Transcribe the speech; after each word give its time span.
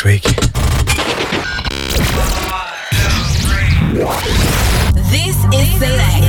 next 0.00 0.04
week. 0.04 0.22
This 5.10 5.36
is 5.54 5.68
Select. 5.78 6.24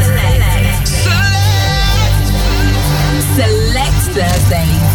Select 3.36 4.02
Thursdays. 4.13 4.92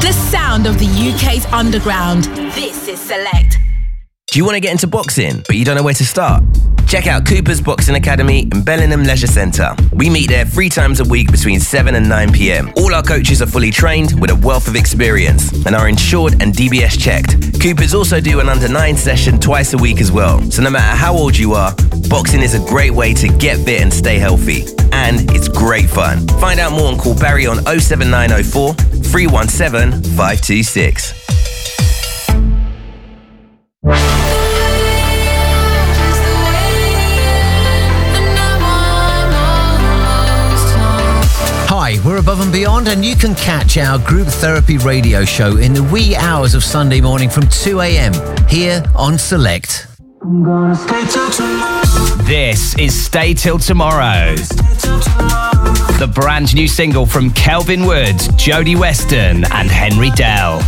The 0.00 0.12
sound 0.12 0.66
of 0.66 0.78
the 0.78 0.86
UK's 0.86 1.46
underground. 1.46 2.24
This 2.54 2.88
is 2.88 3.00
Select. 3.00 3.61
Do 4.32 4.38
you 4.38 4.46
want 4.46 4.54
to 4.54 4.60
get 4.60 4.72
into 4.72 4.86
boxing, 4.86 5.42
but 5.46 5.56
you 5.56 5.64
don't 5.66 5.76
know 5.76 5.82
where 5.82 5.92
to 5.92 6.06
start? 6.06 6.42
Check 6.86 7.06
out 7.06 7.26
Cooper's 7.26 7.60
Boxing 7.60 7.96
Academy 7.96 8.48
in 8.50 8.62
Bellingham 8.62 9.04
Leisure 9.04 9.26
Centre. 9.26 9.76
We 9.92 10.08
meet 10.08 10.30
there 10.30 10.46
three 10.46 10.70
times 10.70 11.00
a 11.00 11.04
week 11.04 11.30
between 11.30 11.60
7 11.60 11.94
and 11.94 12.08
9 12.08 12.32
pm. 12.32 12.72
All 12.78 12.94
our 12.94 13.02
coaches 13.02 13.42
are 13.42 13.46
fully 13.46 13.70
trained 13.70 14.18
with 14.18 14.30
a 14.30 14.36
wealth 14.36 14.68
of 14.68 14.74
experience 14.74 15.52
and 15.66 15.76
are 15.76 15.86
insured 15.86 16.40
and 16.40 16.54
DBS 16.54 16.98
checked. 16.98 17.60
Coopers 17.60 17.92
also 17.92 18.22
do 18.22 18.40
an 18.40 18.48
under 18.48 18.68
9 18.68 18.96
session 18.96 19.38
twice 19.38 19.74
a 19.74 19.76
week 19.76 20.00
as 20.00 20.10
well. 20.10 20.40
So 20.50 20.62
no 20.62 20.70
matter 20.70 20.96
how 20.96 21.14
old 21.14 21.36
you 21.36 21.52
are, 21.52 21.74
boxing 22.08 22.40
is 22.40 22.54
a 22.54 22.66
great 22.70 22.92
way 22.92 23.12
to 23.12 23.28
get 23.36 23.58
fit 23.58 23.82
and 23.82 23.92
stay 23.92 24.18
healthy. 24.18 24.64
And 24.92 25.30
it's 25.32 25.48
great 25.48 25.90
fun. 25.90 26.26
Find 26.40 26.58
out 26.58 26.72
more 26.72 26.90
and 26.90 26.98
call 26.98 27.14
Barry 27.18 27.46
on 27.46 27.58
07904 27.66 28.72
317 29.02 30.02
526. 30.16 31.22
Hi, 41.92 42.06
we're 42.06 42.16
Above 42.16 42.40
and 42.40 42.50
Beyond, 42.50 42.88
and 42.88 43.04
you 43.04 43.14
can 43.14 43.34
catch 43.34 43.76
our 43.76 43.98
group 43.98 44.26
therapy 44.26 44.78
radio 44.78 45.26
show 45.26 45.58
in 45.58 45.74
the 45.74 45.82
wee 45.82 46.16
hours 46.16 46.54
of 46.54 46.64
Sunday 46.64 47.02
morning 47.02 47.28
from 47.28 47.46
2 47.48 47.80
a.m. 47.80 48.14
here 48.48 48.82
on 48.96 49.18
Select. 49.18 49.88
This 52.24 52.74
is 52.78 52.98
Stay 52.98 53.34
Till 53.34 53.58
Tomorrow. 53.58 54.36
The 55.98 56.10
brand 56.14 56.54
new 56.54 56.66
single 56.66 57.04
from 57.04 57.30
Kelvin 57.32 57.84
Woods, 57.84 58.28
Jodie 58.28 58.78
Weston, 58.78 59.44
and 59.52 59.68
Henry 59.70 60.10
Dell. 60.12 60.62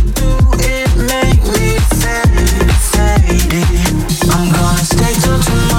Stay 4.83 5.13
Till 5.21 5.39
Tomorrow, 5.41 5.74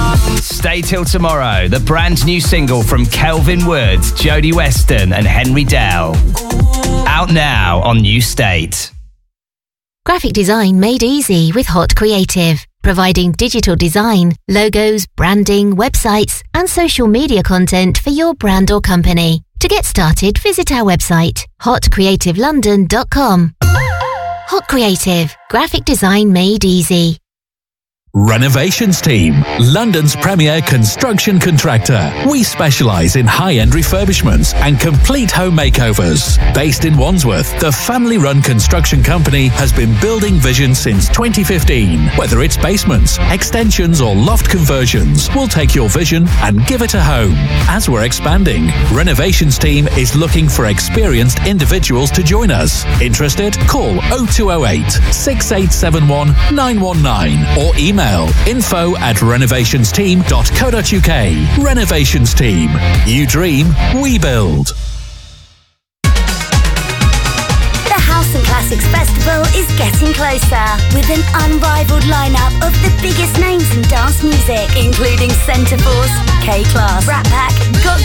the 1.69 1.81
brand 1.81 2.25
new 2.25 2.41
single 2.41 2.83
from 2.83 3.07
Kelvin 3.07 3.67
Woods, 3.67 4.13
Jodie 4.13 4.55
Weston, 4.55 5.13
and 5.13 5.27
Henry 5.27 5.65
Dell. 5.65 6.15
Out 7.07 7.33
now 7.33 7.81
on 7.83 7.99
New 7.99 8.21
State. 8.21 8.93
Graphic 10.05 10.33
design 10.33 10.79
made 10.79 11.03
easy 11.03 11.51
with 11.53 11.67
Hot 11.67 11.95
Creative, 11.97 12.65
providing 12.83 13.33
digital 13.33 13.75
design, 13.75 14.33
logos, 14.49 15.07
branding, 15.17 15.75
websites, 15.75 16.43
and 16.55 16.71
social 16.71 17.09
media 17.09 17.43
content 17.43 17.99
for 17.99 18.11
your 18.11 18.35
brand 18.35 18.71
or 18.71 18.81
company. 18.81 19.43
To 19.61 19.69
get 19.69 19.85
started, 19.85 20.39
visit 20.39 20.71
our 20.71 20.85
website, 20.85 21.45
hotcreativelondon.com. 21.63 23.55
Hot 23.63 24.69
Creative, 24.69 25.37
graphic 25.51 25.85
design 25.85 26.33
made 26.33 26.65
easy. 26.65 27.19
Renovations 28.19 29.03
Team, 29.03 29.45
London's 29.61 30.17
premier 30.17 30.63
construction 30.63 31.39
contractor. 31.39 32.11
We 32.27 32.45
specialise 32.45 33.15
in 33.15 33.27
high-end 33.27 33.73
refurbishments 33.73 34.55
and 34.55 34.81
complete 34.81 35.31
home 35.31 35.55
makeovers. 35.55 36.39
Based 36.55 36.87
in 36.87 36.97
Wandsworth, 36.97 37.61
the 37.61 37.71
family-run 37.71 38.41
construction 38.41 39.03
company 39.03 39.49
has 39.49 39.71
been 39.71 39.95
building 40.01 40.37
vision 40.37 40.75
since 40.75 41.09
2015. 41.09 42.07
Whether 42.17 42.41
it's 42.41 42.57
basements, 42.57 43.19
extensions 43.31 44.01
or 44.01 44.17
loft 44.17 44.49
conversions, 44.49 45.29
we'll 45.35 45.47
take 45.47 45.75
your 45.75 45.91
vision 45.91 46.27
and 46.41 46.67
give 46.67 46.81
it 46.81 46.95
a 46.95 47.03
home. 47.03 47.35
As 47.69 47.87
we're 47.87 48.05
expanding, 48.05 48.69
Renovations 48.95 49.59
Team 49.59 49.89
is 49.89 50.17
looking 50.17 50.49
for 50.49 50.65
experienced 50.65 51.41
individuals 51.47 52.11
to 52.13 52.23
join 52.23 52.51
us. 52.51 52.87
Interested? 53.03 53.53
Call 53.69 54.01
0208 54.27 54.91
6871 55.13 56.29
919 56.57 57.63
or 57.63 57.77
email 57.77 58.06
info 58.47 58.97
at 58.97 59.17
renovationsteam.co.uk. 59.17 61.67
Renovations 61.67 62.35
Team. 62.35 62.71
You 63.07 63.27
dream, 63.27 63.69
we 64.01 64.19
build. 64.19 64.73
House 68.17 68.35
and 68.35 68.47
Classics 68.47 68.87
Festival 68.87 69.45
is 69.53 69.69
getting 69.77 70.09
closer 70.17 70.69
with 70.97 71.05
an 71.13 71.21
unrivaled 71.45 72.09
lineup 72.09 72.49
of 72.65 72.73
the 72.81 72.89
biggest 73.05 73.37
names 73.39 73.69
in 73.77 73.83
dance 73.93 74.25
music, 74.25 74.65
including 74.73 75.29
Centreforce, 75.45 76.17
K 76.41 76.65
Class, 76.73 77.07
Rat 77.07 77.27
Pack, 77.29 77.53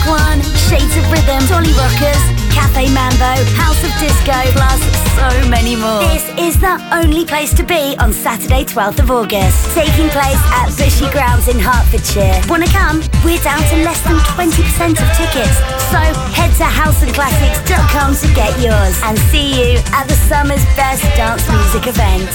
One, 0.04 0.44
Shades 0.68 0.92
of 1.00 1.08
Rhythm, 1.08 1.40
Dolly 1.48 1.72
Rockers, 1.80 2.20
Cafe 2.52 2.92
Mambo, 2.92 3.40
House 3.56 3.80
of 3.80 3.92
Disco, 3.96 4.36
plus 4.52 4.80
so 5.16 5.48
many 5.48 5.76
more. 5.76 6.04
This 6.12 6.28
is 6.36 6.60
the 6.60 6.76
only 6.92 7.24
place 7.24 7.54
to 7.54 7.62
be 7.62 7.96
on 7.98 8.12
Saturday, 8.12 8.64
12th 8.64 9.00
of 9.00 9.10
August, 9.10 9.72
taking 9.72 10.08
place 10.10 10.42
at 10.60 10.68
Bushey 10.76 11.08
Grounds 11.12 11.48
in 11.48 11.58
Hertfordshire. 11.58 12.42
Wanna 12.48 12.68
come? 12.68 13.00
We're 13.24 13.40
down 13.40 13.62
to 13.72 13.76
less 13.80 14.00
than 14.02 14.18
20% 14.36 15.00
of 15.00 15.08
tickets, 15.16 15.56
so 15.88 16.00
head 16.36 16.52
to 16.60 16.64
houseandclassics.com 16.68 18.16
to 18.16 18.28
get 18.34 18.52
yours 18.60 19.00
and 19.04 19.18
see 19.30 19.48
you 19.56 19.78
at 19.94 20.01
the 20.04 20.14
summer's 20.14 20.64
best 20.76 21.02
dance 21.16 21.48
music 21.50 21.86
event. 21.86 22.28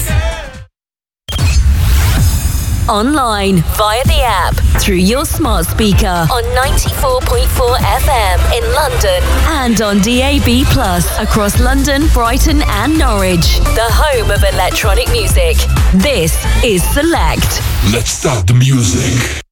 Online, 2.88 3.56
via 3.76 4.02
the 4.04 4.22
app, 4.22 4.54
through 4.80 4.96
your 4.96 5.26
smart 5.26 5.66
speaker 5.66 6.06
on 6.06 6.42
94.4 6.56 7.76
FM 7.76 8.38
in 8.56 8.72
London 8.72 9.22
and 9.60 9.82
on 9.82 9.98
DAB 9.98 10.64
Plus 10.72 11.06
across 11.18 11.60
London, 11.60 12.08
Brighton, 12.14 12.62
and 12.66 12.98
Norwich. 12.98 13.58
The 13.74 13.88
home 13.90 14.30
of 14.30 14.42
electronic 14.42 15.10
music. 15.10 15.56
This 15.92 16.32
is 16.64 16.82
Select. 16.94 17.60
Let's 17.92 18.10
start 18.10 18.46
the 18.46 18.54
music. 18.54 19.42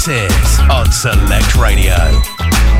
Sears 0.00 0.58
on 0.70 0.90
Select 0.90 1.56
Radio. 1.56 2.79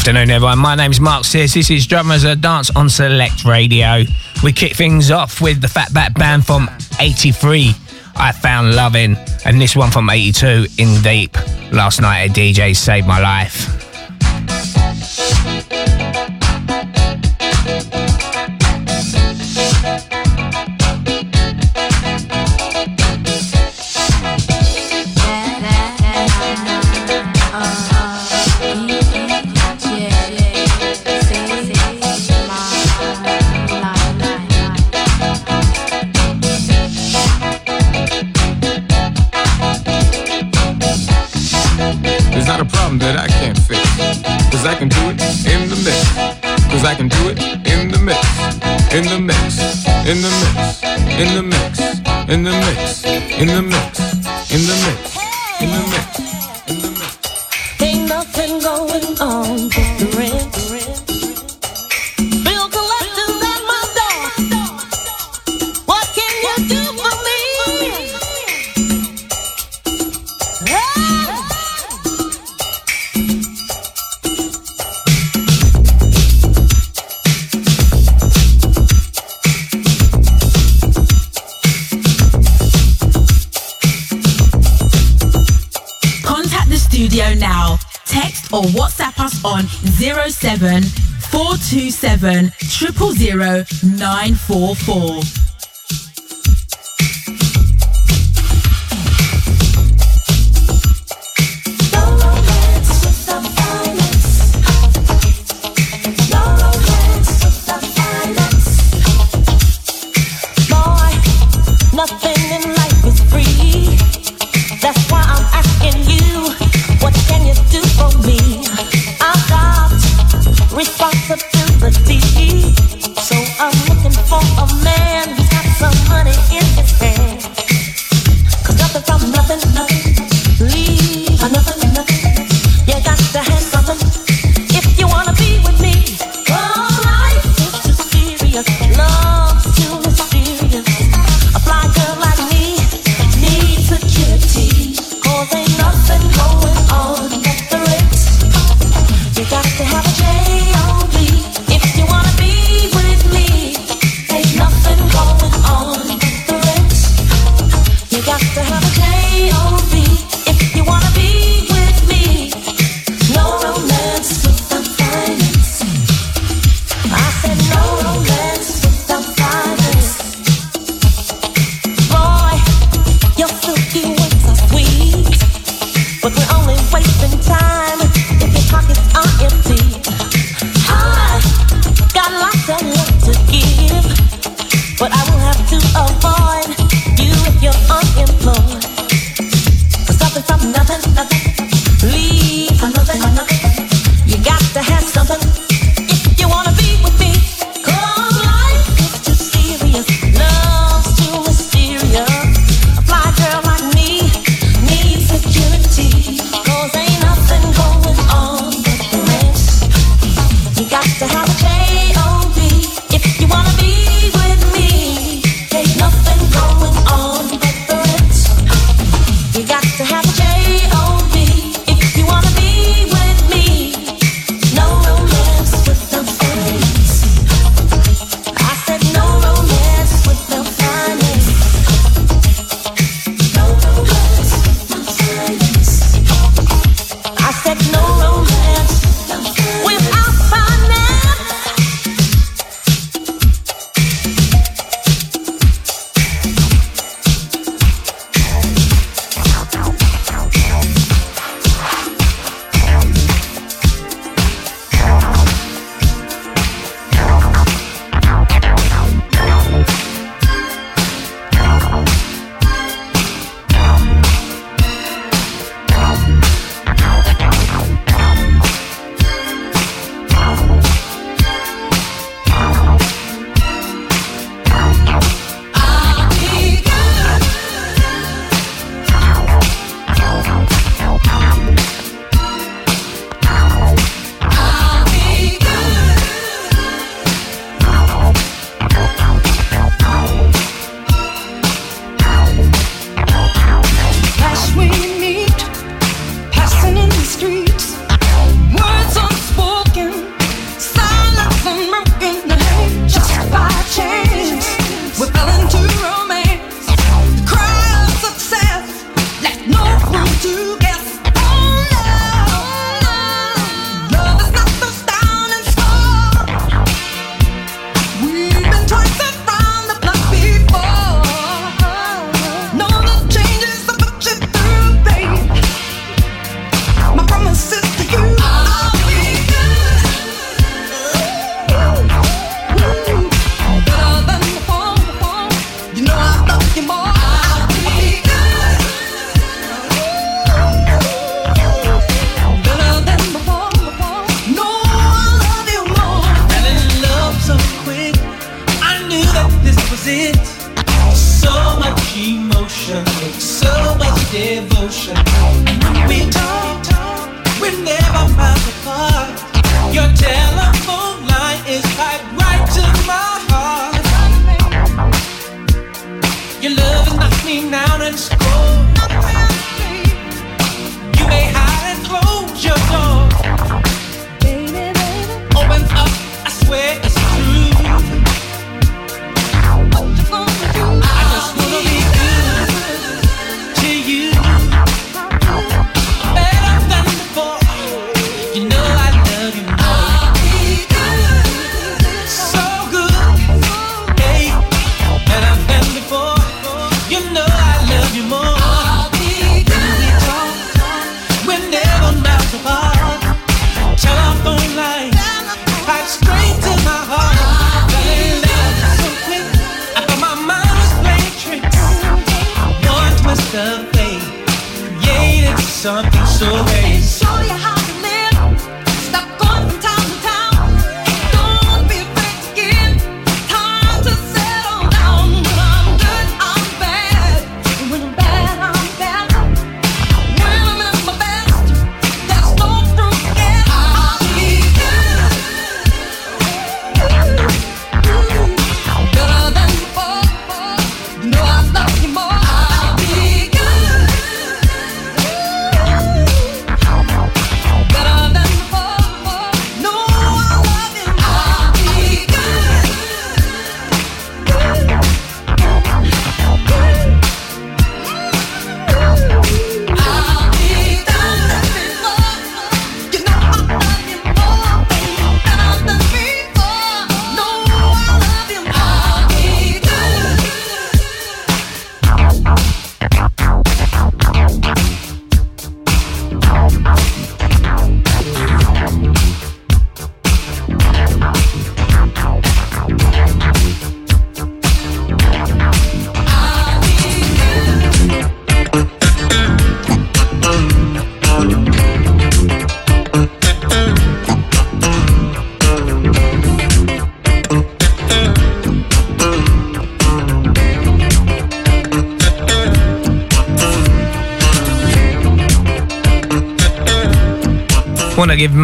afternoon, 0.00 0.30
everyone. 0.30 0.58
My 0.58 0.74
name 0.74 0.90
is 0.90 0.98
Mark 0.98 1.26
Sears. 1.26 1.52
This 1.52 1.68
is 1.70 1.84
Genres 1.84 2.24
of 2.24 2.40
Dance 2.40 2.70
on 2.74 2.88
Select 2.88 3.44
Radio. 3.44 4.04
We 4.42 4.50
kick 4.50 4.74
things 4.74 5.10
off 5.10 5.42
with 5.42 5.60
the 5.60 5.66
Fatback 5.66 6.14
Band 6.14 6.46
from 6.46 6.70
83, 6.98 7.74
I 8.16 8.32
Found 8.32 8.74
Loving, 8.74 9.14
and 9.44 9.60
this 9.60 9.76
one 9.76 9.90
from 9.90 10.08
82, 10.08 10.64
Indeep. 10.78 11.70
Last 11.74 12.00
night 12.00 12.30
a 12.30 12.32
DJ 12.32 12.74
saved 12.74 13.06
my 13.06 13.20
life. 13.20 13.79
in 53.40 53.48
the 53.48 53.62
middle. 53.62 53.89
427 91.30 92.52
944. 93.98 95.49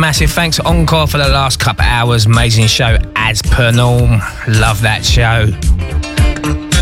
massive 0.07 0.31
thanks 0.31 0.55
to 0.55 0.64
Encore 0.64 1.09
for 1.09 1.19
the 1.19 1.27
last 1.27 1.59
couple 1.59 1.85
hours. 1.85 2.27
Amazing 2.27 2.69
show 2.69 2.97
as 3.16 3.42
per 3.42 3.73
norm. 3.73 4.21
Love 4.47 4.81
that 4.83 5.05
show. 5.05 5.51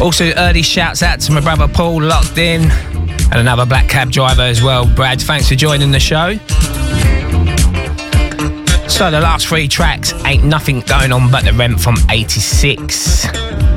Also, 0.05 0.31
early 0.37 0.61
shouts 0.61 1.03
out 1.03 1.21
to 1.21 1.33
my 1.33 1.41
brother 1.41 1.67
Paul, 1.67 2.03
locked 2.03 2.37
in, 2.37 2.71
and 2.71 3.37
another 3.37 3.65
black 3.65 3.89
cab 3.89 4.11
driver 4.11 4.43
as 4.43 4.63
well. 4.63 4.85
Brad, 4.87 5.23
thanks 5.23 5.49
for 5.49 5.55
joining 5.55 5.91
the 5.91 5.99
show. 5.99 6.37
So, 8.89 9.11
the 9.11 9.21
last 9.23 9.47
three 9.47 9.69
tracks 9.69 10.13
ain't 10.27 10.45
nothing 10.45 10.81
going 10.81 11.11
on 11.11 11.31
but 11.31 11.47
the 11.47 11.55
rent 11.55 11.81
from 11.81 11.97
86. 12.11 13.23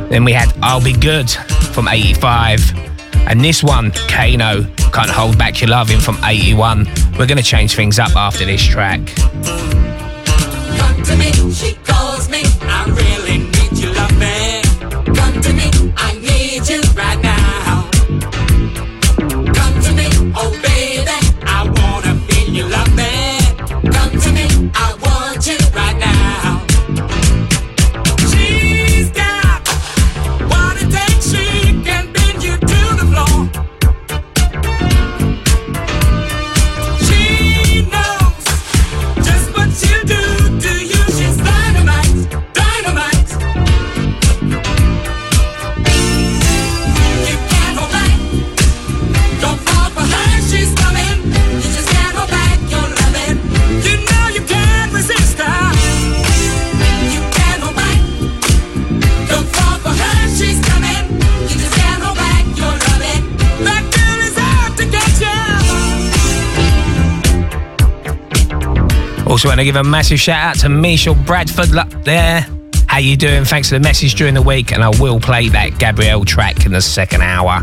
Then 0.10 0.26
we 0.26 0.34
had 0.34 0.52
I'll 0.62 0.84
Be 0.84 0.92
Good 0.92 1.32
from 1.72 1.88
85. 1.88 2.60
And 3.30 3.40
this 3.40 3.64
one, 3.64 3.92
Kano, 4.10 4.64
can't 4.98 5.12
Hold 5.12 5.38
Back 5.38 5.62
Your 5.62 5.70
Loving 5.70 6.00
from 6.00 6.18
81. 6.24 6.88
We're 7.20 7.28
going 7.28 7.38
to 7.38 7.44
change 7.44 7.76
things 7.76 8.00
up 8.00 8.16
after 8.16 8.46
this 8.46 8.64
track. 8.66 9.00
Also 69.38 69.50
want 69.50 69.60
to 69.60 69.66
give 69.66 69.76
a 69.76 69.84
massive 69.84 70.20
shout 70.20 70.44
out 70.44 70.60
to 70.62 70.68
Michelle 70.68 71.14
Bradford 71.14 71.76
up 71.76 71.92
there. 72.04 72.44
How 72.88 72.98
you 72.98 73.16
doing? 73.16 73.46
Thanks 73.46 73.70
for 73.70 73.76
the 73.76 73.80
message 73.80 74.16
during 74.16 74.34
the 74.34 74.42
week 74.42 74.72
and 74.72 74.84
I 74.84 74.90
will 74.90 75.20
play 75.20 75.48
that 75.50 75.78
Gabriel 75.78 76.26
track 76.26 76.66
in 76.66 76.72
the 76.72 76.82
second 76.82 77.22
hour. 77.22 77.62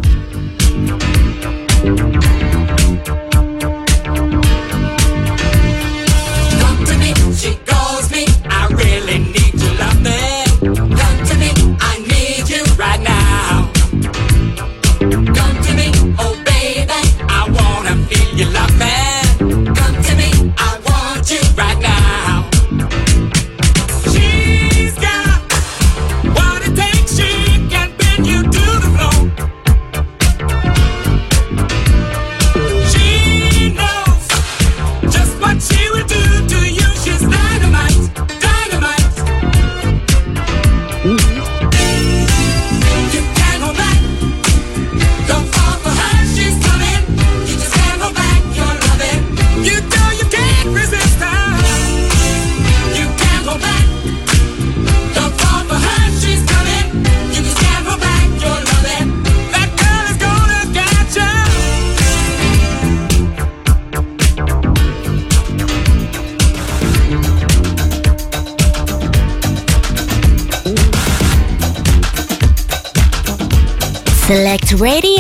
Select 74.77 75.14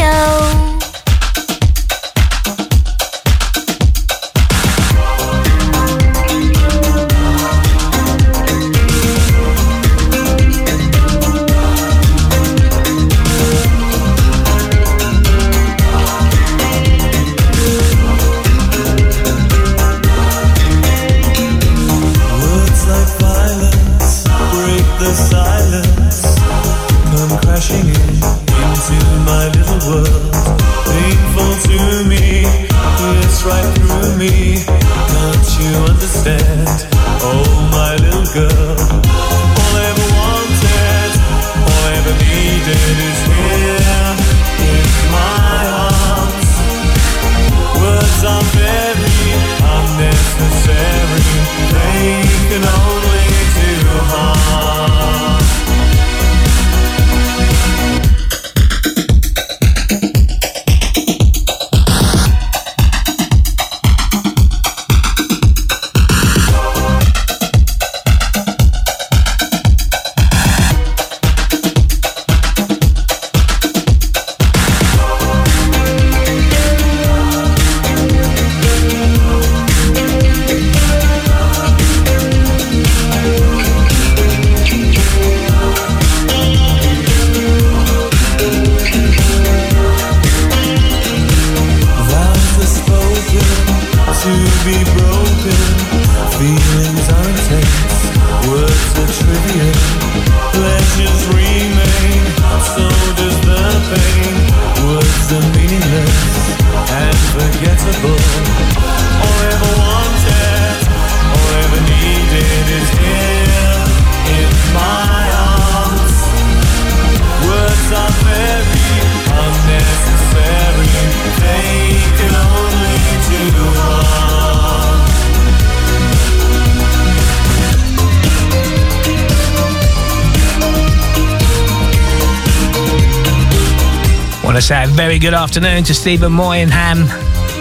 very 135.14 135.30
good 135.30 135.34
afternoon 135.34 135.84
to 135.84 135.94
Stephen 135.94 136.32
Moyenham. 136.32 137.06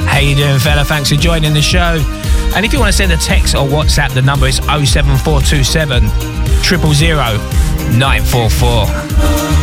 How 0.08 0.18
you 0.18 0.36
doing, 0.36 0.58
fella? 0.58 0.84
Thanks 0.84 1.10
for 1.10 1.16
joining 1.16 1.54
the 1.54 1.62
show. 1.62 2.04
And 2.56 2.66
if 2.66 2.74
you 2.74 2.80
want 2.80 2.92
to 2.92 2.98
send 2.98 3.12
a 3.12 3.18
text 3.18 3.54
or 3.54 3.68
WhatsApp, 3.68 4.12
the 4.16 4.24
number 4.24 4.48
is 4.48 4.56
07427 4.56 6.08
000 6.08 8.00
944. 8.00 9.63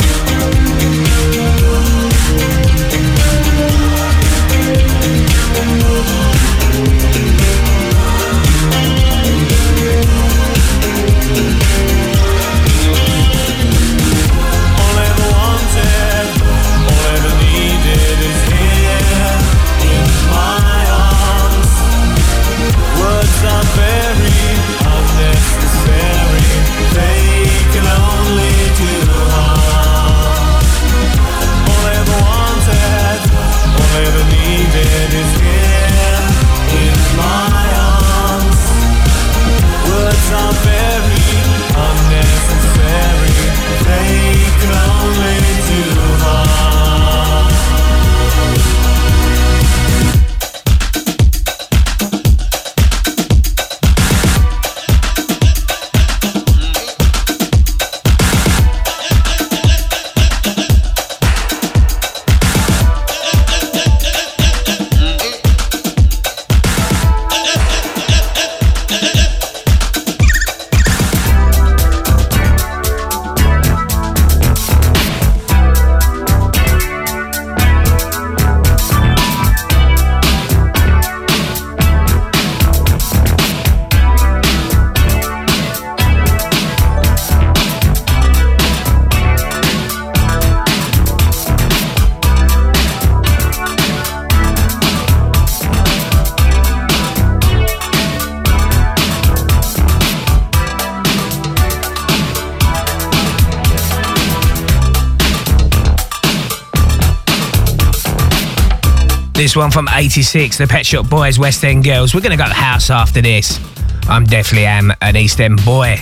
This 109.41 109.57
one 109.57 109.71
from 109.71 109.89
86, 109.89 110.59
the 110.59 110.67
Pet 110.67 110.85
Shop 110.85 111.09
Boys, 111.09 111.39
West 111.39 111.65
End 111.65 111.83
Girls. 111.83 112.15
We're 112.15 112.21
going 112.21 112.33
to 112.33 112.37
go 112.37 112.45
to 112.45 112.51
the 112.51 112.55
house 112.55 112.91
after 112.91 113.23
this. 113.23 113.59
I'm 114.07 114.25
definitely 114.25 114.67
am 114.67 114.93
an 115.01 115.17
East 115.17 115.41
End 115.41 115.65
boy. 115.65 115.97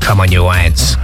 Come 0.00 0.18
on, 0.18 0.32
you 0.32 0.46
ants. 0.46 0.96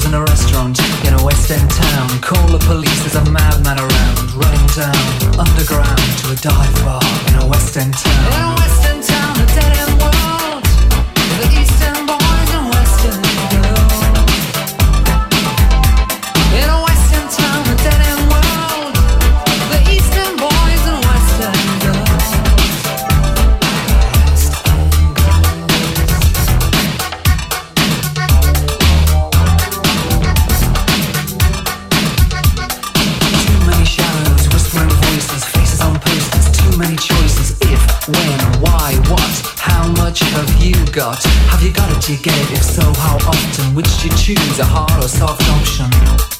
Tables 0.00 0.04
in 0.06 0.14
a 0.14 0.22
restaurant 0.22 0.78
in 1.06 1.14
a 1.14 1.24
West 1.24 1.50
End 1.50 1.70
town. 1.70 2.08
Call 2.20 2.46
the 2.48 2.58
police, 2.58 3.00
there's 3.00 3.16
a 3.16 3.30
madman 3.30 3.78
around, 3.78 4.32
running 4.32 4.66
down 4.68 5.38
underground 5.38 5.98
to 6.20 6.32
a 6.32 6.36
dive 6.36 6.84
bar 6.84 7.00
in 7.28 7.42
a 7.42 7.46
West 7.46 7.76
End 7.76 7.92
town. 7.94 8.32
In 8.32 8.42
a 8.42 8.54
West 8.54 8.84
End 8.86 9.02
town, 9.02 9.40
a 9.40 9.46
dead 9.46 9.76
End 9.78 9.89
got? 41.00 41.22
Have 41.48 41.62
you 41.62 41.72
got 41.72 41.90
it, 41.96 42.08
you 42.10 42.18
gave? 42.18 42.52
If 42.52 42.62
so, 42.62 42.82
how 43.00 43.16
often? 43.26 43.74
Which 43.74 43.88
do 44.02 44.08
you 44.08 44.14
choose, 44.16 44.58
a 44.58 44.64
hard 44.66 45.02
or 45.02 45.08
soft 45.08 45.42
option? 45.48 46.39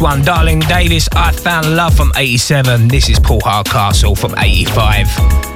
One, 0.00 0.22
Darlene 0.22 0.66
Davis, 0.68 1.08
I 1.12 1.32
Found 1.32 1.74
Love 1.74 1.96
from 1.96 2.12
87. 2.16 2.88
This 2.88 3.08
is 3.08 3.18
Paul 3.18 3.40
Hardcastle 3.40 4.14
from 4.14 4.34
85. 4.38 5.06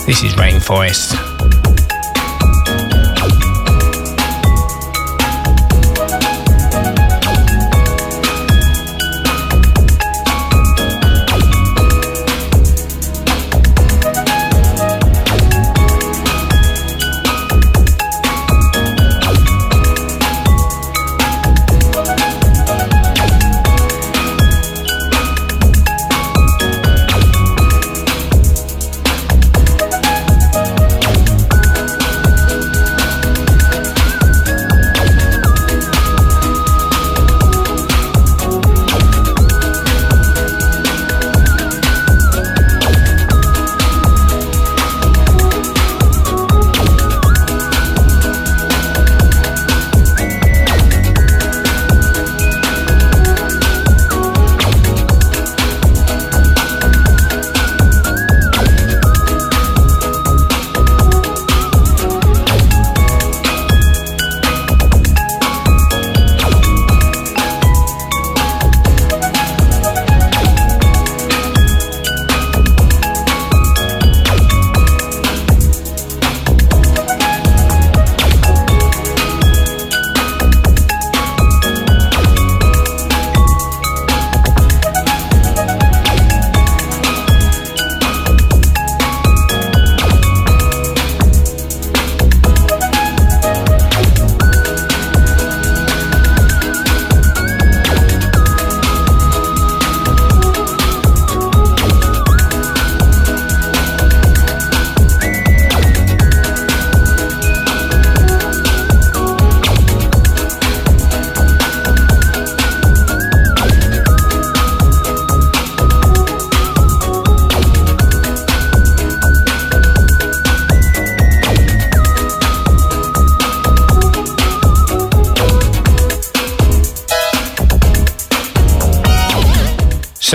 This 0.06 0.22
is 0.22 0.32
Rainforest. 0.34 1.31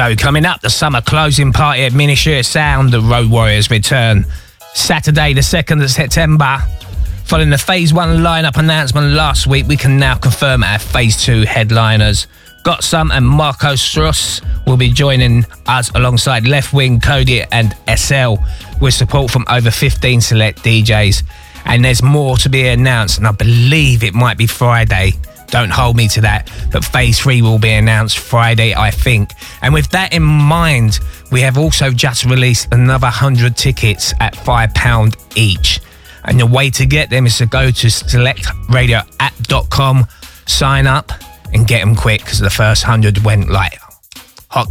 So 0.08 0.16
coming 0.16 0.46
up, 0.46 0.62
the 0.62 0.70
summer 0.70 1.02
closing 1.02 1.52
party 1.52 1.84
at 1.84 1.92
Miniature 1.92 2.42
Sound, 2.42 2.94
the 2.94 3.02
Road 3.02 3.30
Warriors 3.30 3.70
return. 3.70 4.26
Saturday, 4.74 5.34
the 5.34 5.42
2nd 5.42 5.84
of 5.84 5.92
September. 5.92 6.60
Following 7.26 7.50
the 7.50 7.58
Phase 7.58 7.94
1 7.94 8.20
lineup 8.20 8.56
announcement 8.56 9.08
last 9.08 9.48
week, 9.48 9.68
we 9.68 9.76
can 9.76 10.00
now 10.00 10.16
confirm 10.16 10.64
our 10.64 10.80
Phase 10.80 11.22
2 11.26 11.42
headliners. 11.42 12.28
Gotsome 12.64 13.12
and 13.12 13.28
Marco 13.28 13.74
Strous 13.74 14.42
will 14.66 14.78
be 14.78 14.90
joining 14.90 15.44
us 15.66 15.92
alongside 15.94 16.48
Left 16.48 16.72
Wing, 16.72 17.02
Cody 17.02 17.42
and 17.52 17.76
SL 17.94 18.36
with 18.80 18.94
support 18.94 19.30
from 19.30 19.44
over 19.50 19.70
15 19.70 20.22
select 20.22 20.60
DJs. 20.60 21.24
And 21.66 21.84
there's 21.84 22.02
more 22.02 22.38
to 22.38 22.48
be 22.48 22.66
announced, 22.66 23.18
and 23.18 23.28
I 23.28 23.34
believe 23.34 24.06
it 24.06 24.14
might 24.14 24.38
be 24.38 24.48
Friday. 24.48 25.12
Don't 25.48 25.70
hold 25.70 25.96
me 25.96 26.08
to 26.10 26.22
that, 26.22 26.50
but 26.72 26.84
phase 26.84 27.20
three 27.20 27.42
will 27.42 27.60
be 27.60 27.72
announced 27.72 28.20
Friday, 28.20 28.74
I 28.74 28.92
think. 28.92 29.32
And 29.68 29.74
with 29.74 29.90
that 29.90 30.14
in 30.14 30.24
mind, 30.24 31.02
we 31.30 31.42
have 31.42 31.58
also 31.58 31.92
just 31.92 32.24
released 32.24 32.70
another 32.72 33.08
100 33.08 33.58
tickets 33.58 34.14
at 34.22 34.34
£5 34.34 35.16
each. 35.36 35.82
And 36.24 36.40
the 36.40 36.46
way 36.46 36.70
to 36.70 36.86
get 36.86 37.10
them 37.10 37.26
is 37.26 37.38
to 37.40 37.48
go 37.48 37.70
to 37.70 37.88
selectradioapp.com, 37.88 40.08
sign 40.46 40.88
up, 40.88 41.12
and 41.52 41.68
get 41.68 41.82
them 41.82 41.98
quick 41.98 42.22
because 42.22 42.40
the 42.40 42.50
first 42.50 42.86
100 42.86 43.18
went 43.26 43.50
like 43.50 43.78
hot 44.50 44.70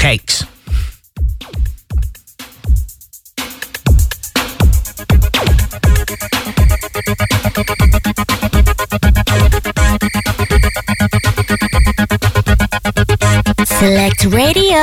Select 13.86 14.24
Radio. 14.24 14.82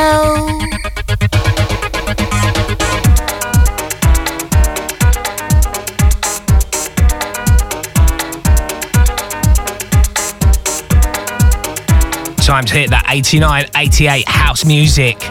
Time 12.37 12.63
to 12.63 12.73
hit 12.73 12.91
that 12.91 13.03
89 13.09 13.65
88 13.75 14.25
house 14.25 14.63
music. 14.63 15.21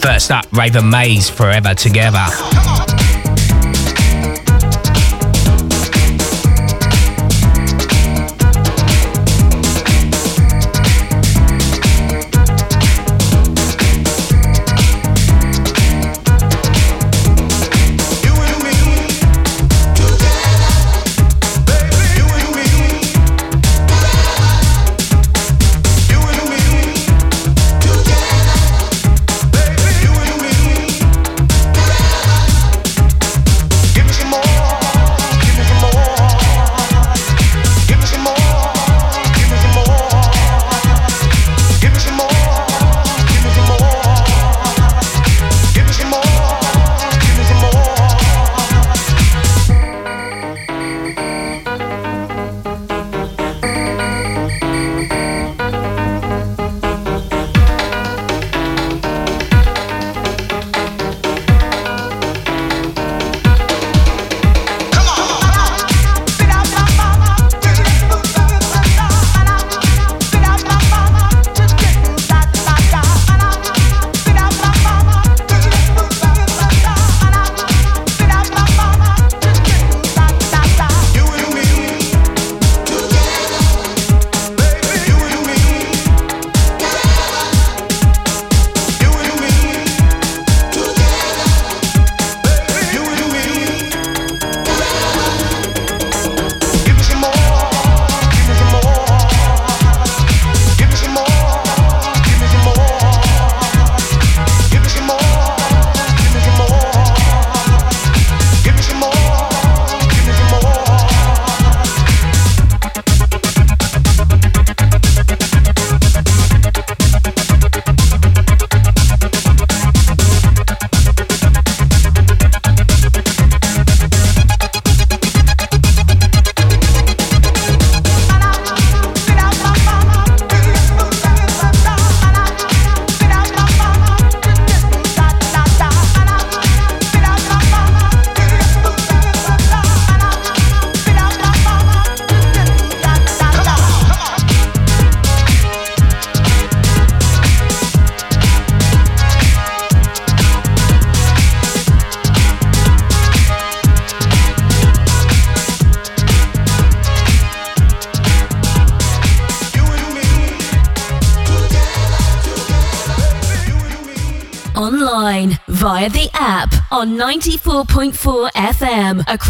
First 0.00 0.30
up, 0.30 0.46
Raven 0.52 0.88
Maize, 0.88 1.28
Forever 1.28 1.74
Together. 1.74 2.24
Together. 2.30 2.57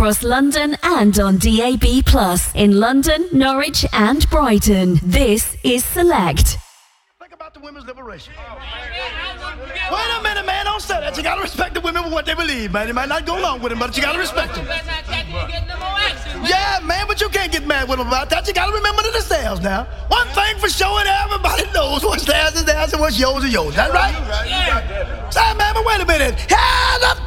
Across 0.09 0.23
London 0.23 0.75
and 0.83 1.21
on 1.21 1.37
DAB+, 1.37 1.85
in 2.55 2.81
London, 2.81 3.29
Norwich 3.31 3.85
and 3.93 4.27
Brighton. 4.31 4.99
This 5.03 5.55
is 5.63 5.85
Select. 5.85 6.57
Think 7.21 7.35
about 7.35 7.53
the 7.53 7.61
women's 7.61 7.85
liberation. 7.85 8.33
Wait 9.93 10.09
a 10.19 10.23
minute, 10.23 10.47
man. 10.47 10.65
Don't 10.65 10.81
say 10.81 10.99
that. 10.99 11.15
You 11.15 11.23
gotta 11.23 11.43
respect 11.43 11.75
the 11.75 11.83
women 11.83 12.05
for 12.05 12.11
what 12.11 12.25
they 12.25 12.33
believe, 12.33 12.73
man. 12.73 12.89
You 12.89 12.95
might 12.95 13.11
not 13.11 13.27
go 13.27 13.39
along 13.39 13.61
with 13.61 13.69
them, 13.69 13.81
but 13.81 13.95
you 13.99 14.03
gotta 14.03 14.19
respect 14.19 14.55
them. 14.55 14.65
Yeah, 16.43 16.81
man, 16.85 17.07
but 17.07 17.21
you 17.21 17.29
can't 17.29 17.53
get 17.53 17.67
mad 17.67 17.87
with 17.87 17.99
them 17.99 18.07
about 18.07 18.31
that. 18.31 18.49
You 18.49 18.55
gotta 18.55 18.73
remember 18.73 19.03
the 19.03 19.11
themselves 19.11 19.61
now. 19.61 19.85
One 20.09 20.27
thing 20.29 20.57
for 20.57 20.71
sure, 20.71 21.01
and 21.01 21.09
everybody 21.09 21.71
knows 21.75 22.03
what's 22.03 22.25
theirs 22.25 22.55
is 22.55 22.65
theirs 22.65 22.93
and 22.95 23.03
what's 23.03 23.21
yours 23.21 23.45
is 23.45 23.53
yours. 23.53 23.75
That 23.77 23.93
right? 23.93 24.15
Yeah. 24.49 25.29
Say, 25.29 25.55
man, 25.59 25.75
but 25.75 25.85
wait 25.85 26.01
a 26.01 26.07
minute. 26.07 26.35
Hand 26.49 27.05
up. 27.05 27.18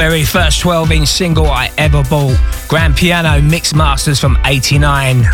Very 0.00 0.24
first 0.24 0.60
12 0.60 0.92
inch 0.92 1.08
single 1.08 1.44
I 1.44 1.70
ever 1.76 2.02
bought. 2.04 2.40
Grand 2.68 2.96
Piano 2.96 3.38
Mixmasters 3.46 4.18
from 4.18 4.38
89. 4.46 5.24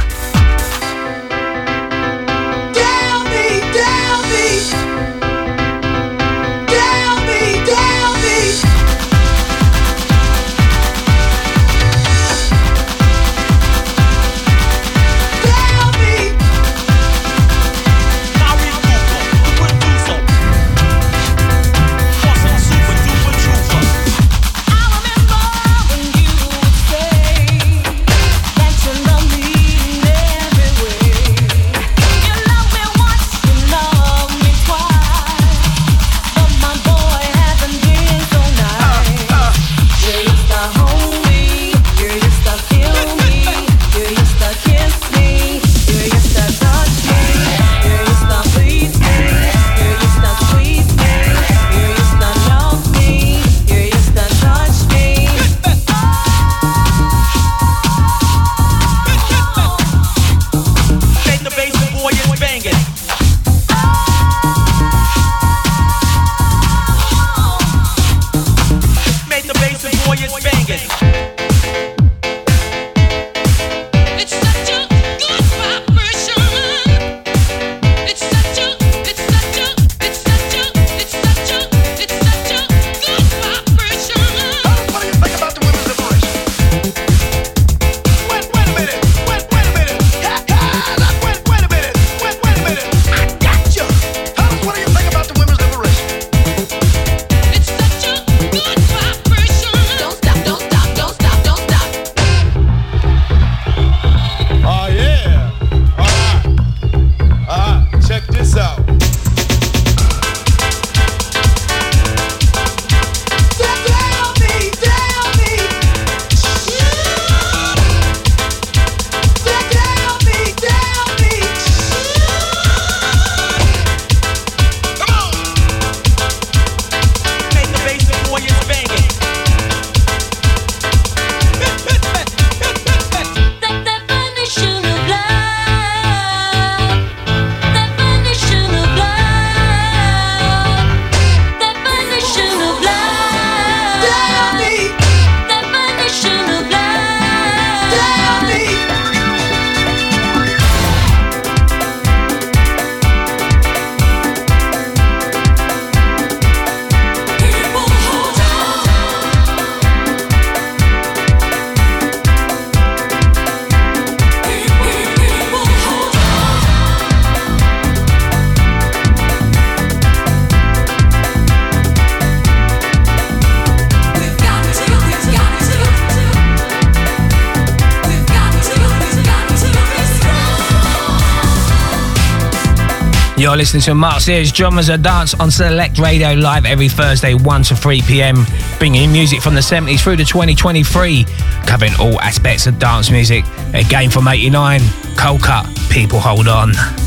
You're 183.57 183.63
listening 183.63 183.85
to 183.85 183.95
Mark 183.95 184.21
Sears, 184.21 184.51
Genres 184.51 184.91
of 184.91 185.03
Dance 185.03 185.33
on 185.33 185.51
Select 185.51 185.99
Radio 185.99 186.35
live 186.35 186.67
every 186.67 186.91
Thursday, 186.91 187.33
1 187.33 187.63
to 187.63 187.75
3 187.75 188.03
pm, 188.03 188.45
bringing 188.79 189.11
music 189.11 189.41
from 189.41 189.55
the 189.55 189.63
70s 189.63 190.01
through 190.01 190.17
to 190.17 190.27
2023, 190.27 191.25
covering 191.65 191.93
all 191.99 192.21
aspects 192.21 192.67
of 192.67 192.79
dance 192.79 193.11
music. 193.11 193.47
Again 193.73 194.11
from 194.11 194.29
89, 194.29 194.81
Coldcut, 195.17 195.91
People 195.91 196.21
Hold 196.21 196.49
On. 196.49 197.06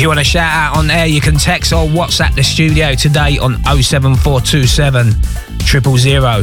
You 0.00 0.08
want 0.08 0.18
to 0.18 0.24
shout 0.24 0.50
out 0.50 0.78
on 0.78 0.90
air, 0.90 1.04
you 1.04 1.20
can 1.20 1.34
text 1.34 1.74
or 1.74 1.86
WhatsApp 1.86 2.34
the 2.34 2.42
studio 2.42 2.94
today 2.94 3.36
on 3.36 3.62
07427 3.64 5.12
000 5.12 6.42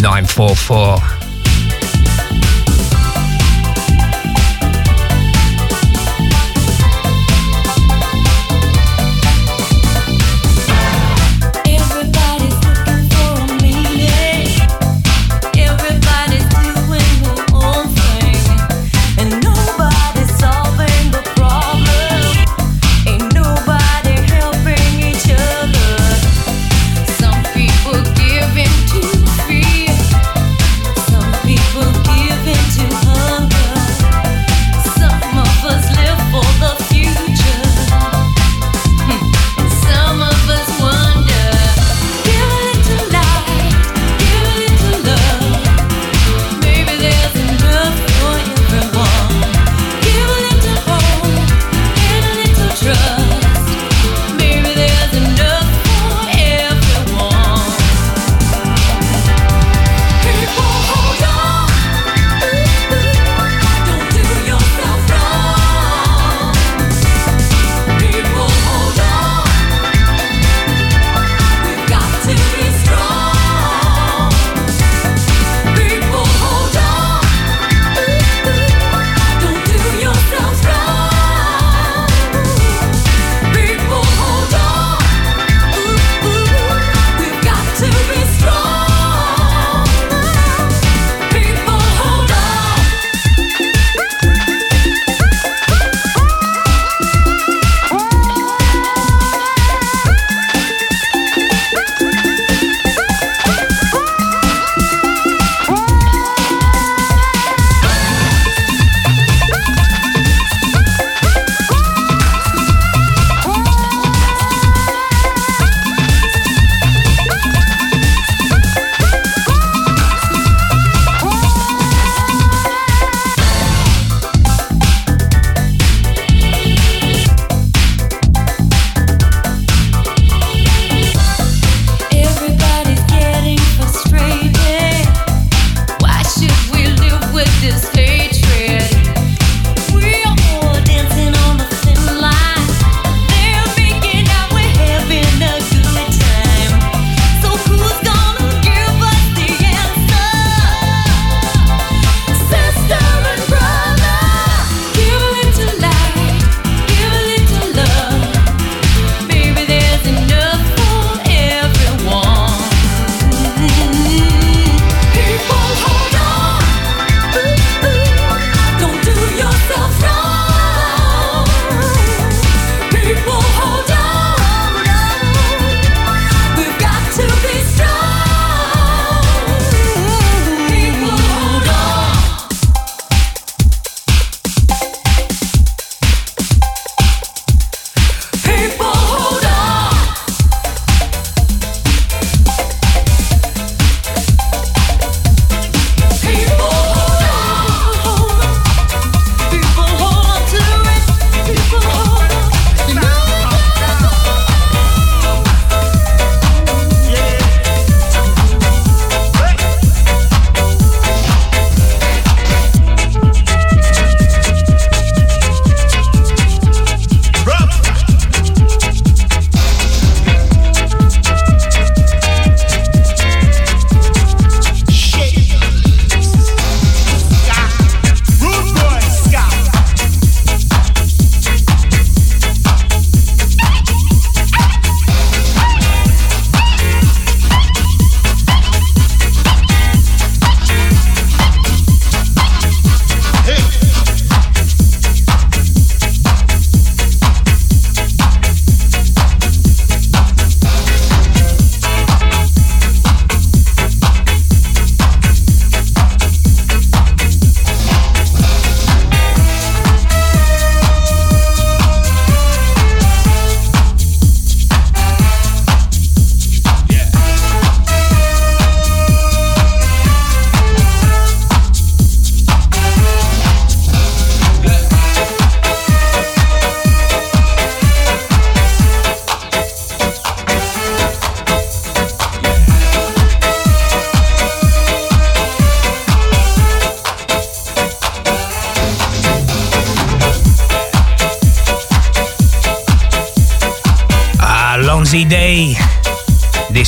944. 0.00 1.13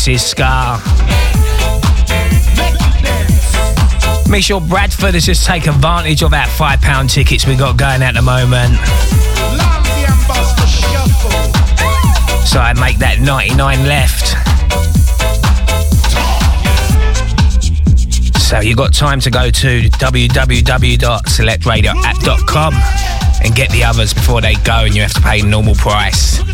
Is 0.09 0.25
Ska. 0.25 0.81
Make 4.31 4.45
sure 4.45 4.61
Bradford 4.61 5.15
has 5.15 5.27
just 5.27 5.45
take 5.45 5.67
advantage 5.67 6.23
of 6.23 6.31
that 6.31 6.49
£5 6.49 7.11
tickets 7.11 7.45
we 7.45 7.57
got 7.57 7.77
going 7.77 8.03
at 8.03 8.15
the 8.15 8.23
moment. 8.23 8.77
So 12.47 12.61
I 12.61 12.73
make 12.79 12.99
that 12.99 13.19
99 13.21 13.87
left. 13.87 14.37
So 18.39 18.61
you 18.61 18.77
got 18.77 18.95
time 18.95 19.19
to 19.21 19.31
go 19.31 19.51
to 19.51 19.89
www.selectradioapp.com 19.89 22.75
and 23.45 23.55
get 23.57 23.71
the 23.71 23.83
others 23.83 24.15
before 24.15 24.41
they 24.41 24.55
go 24.57 24.85
and 24.85 24.95
you 24.95 25.03
have 25.03 25.15
to 25.15 25.21
pay 25.21 25.43
normal 25.43 25.75
price. 25.75 26.46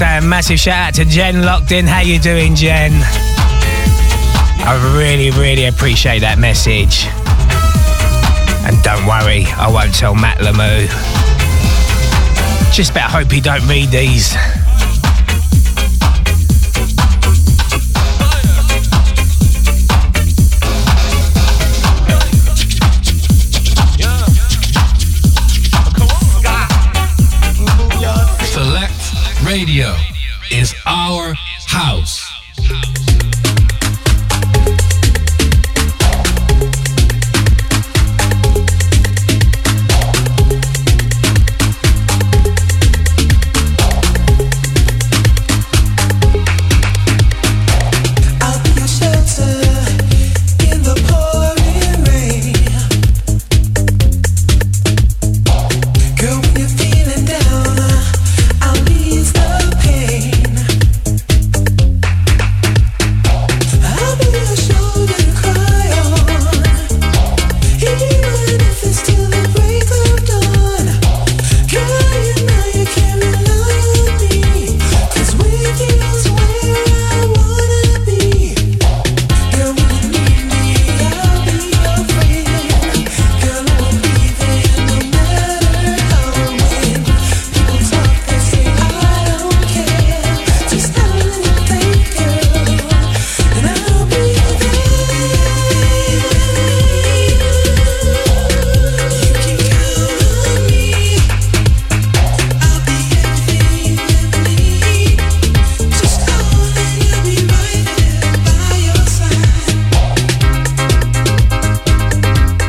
Want 0.00 0.10
to 0.10 0.14
say 0.20 0.26
a 0.26 0.30
massive 0.30 0.60
shout 0.60 0.88
out 0.88 0.94
to 0.94 1.04
Jen 1.04 1.42
locked 1.42 1.72
in. 1.72 1.84
How 1.84 2.02
you 2.02 2.20
doing, 2.20 2.54
Jen? 2.54 2.92
I 4.62 4.94
really, 4.96 5.32
really 5.32 5.64
appreciate 5.64 6.20
that 6.20 6.38
message. 6.38 7.06
And 8.64 8.80
don't 8.84 9.06
worry, 9.06 9.46
I 9.56 9.68
won't 9.68 9.92
tell 9.92 10.14
Matt 10.14 10.38
Lamoo. 10.38 10.86
Just 12.72 12.94
better 12.94 13.10
hope 13.10 13.32
he 13.32 13.40
don't 13.40 13.66
read 13.66 13.88
these. 13.88 14.36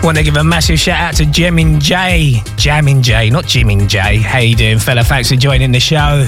Want 0.10 0.18
to 0.18 0.24
give 0.24 0.38
a 0.38 0.44
massive 0.44 0.80
shout 0.80 1.00
out 1.00 1.14
to 1.18 1.24
Jimin 1.24 1.80
J. 1.80 2.42
Jamin 2.58 3.04
J, 3.04 3.30
not 3.30 3.44
Jimin 3.44 3.88
J. 3.88 4.18
How 4.18 4.40
you 4.40 4.56
doing, 4.56 4.80
fella? 4.80 5.04
Thanks 5.04 5.30
for 5.30 5.36
joining 5.36 5.72
the 5.72 5.80
show. 5.80 6.26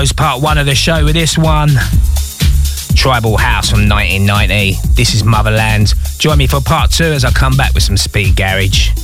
Close 0.00 0.12
part 0.12 0.40
one 0.40 0.56
of 0.56 0.64
the 0.64 0.74
show 0.74 1.04
with 1.04 1.12
this 1.12 1.36
one. 1.36 1.68
Tribal 2.96 3.36
House 3.36 3.68
from 3.68 3.86
1990. 3.86 4.78
This 4.94 5.12
is 5.12 5.24
Motherland. 5.24 5.92
Join 6.16 6.38
me 6.38 6.46
for 6.46 6.62
part 6.62 6.90
two 6.90 7.04
as 7.04 7.22
I 7.22 7.30
come 7.32 7.54
back 7.54 7.74
with 7.74 7.82
some 7.82 7.98
speed 7.98 8.34
garage. 8.34 8.99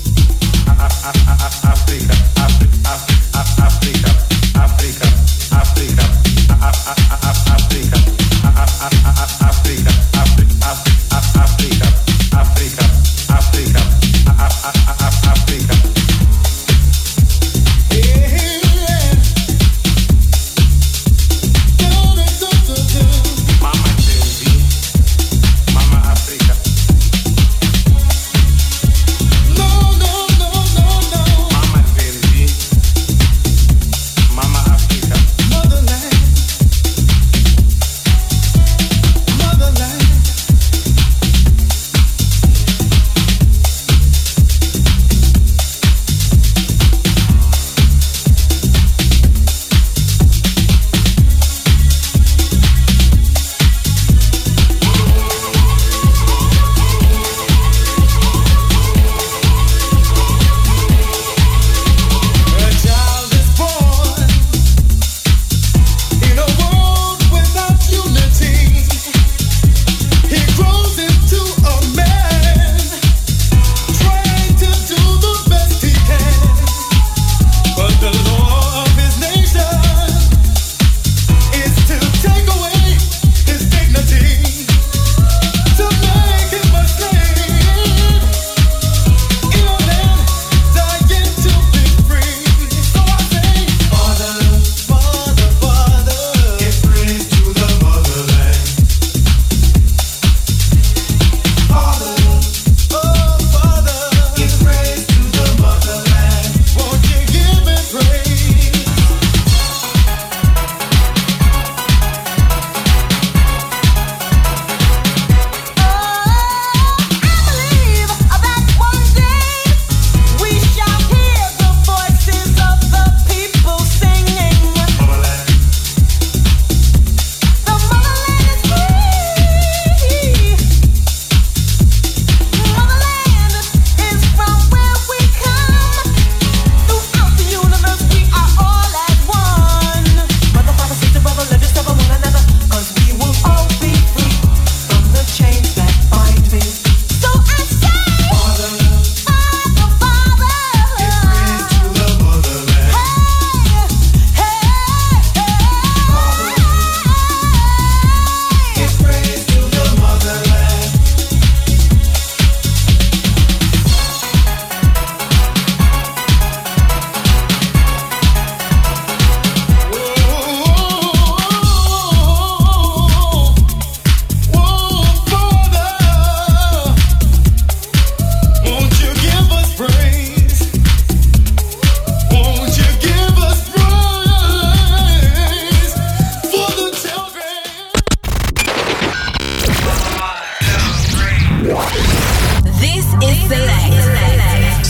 This 191.67 193.03
is 193.27 193.37
Select. 193.51 193.99
Select 194.07 194.87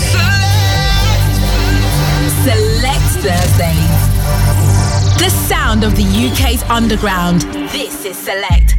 Select 2.45 3.09
Thursdays. 3.25 4.01
The 5.17 5.31
sound 5.49 5.85
of 5.85 5.97
the 5.97 6.05
UK's 6.05 6.63
underground. 6.69 7.49
This 7.73 8.05
is 8.05 8.19
Select. 8.19 8.77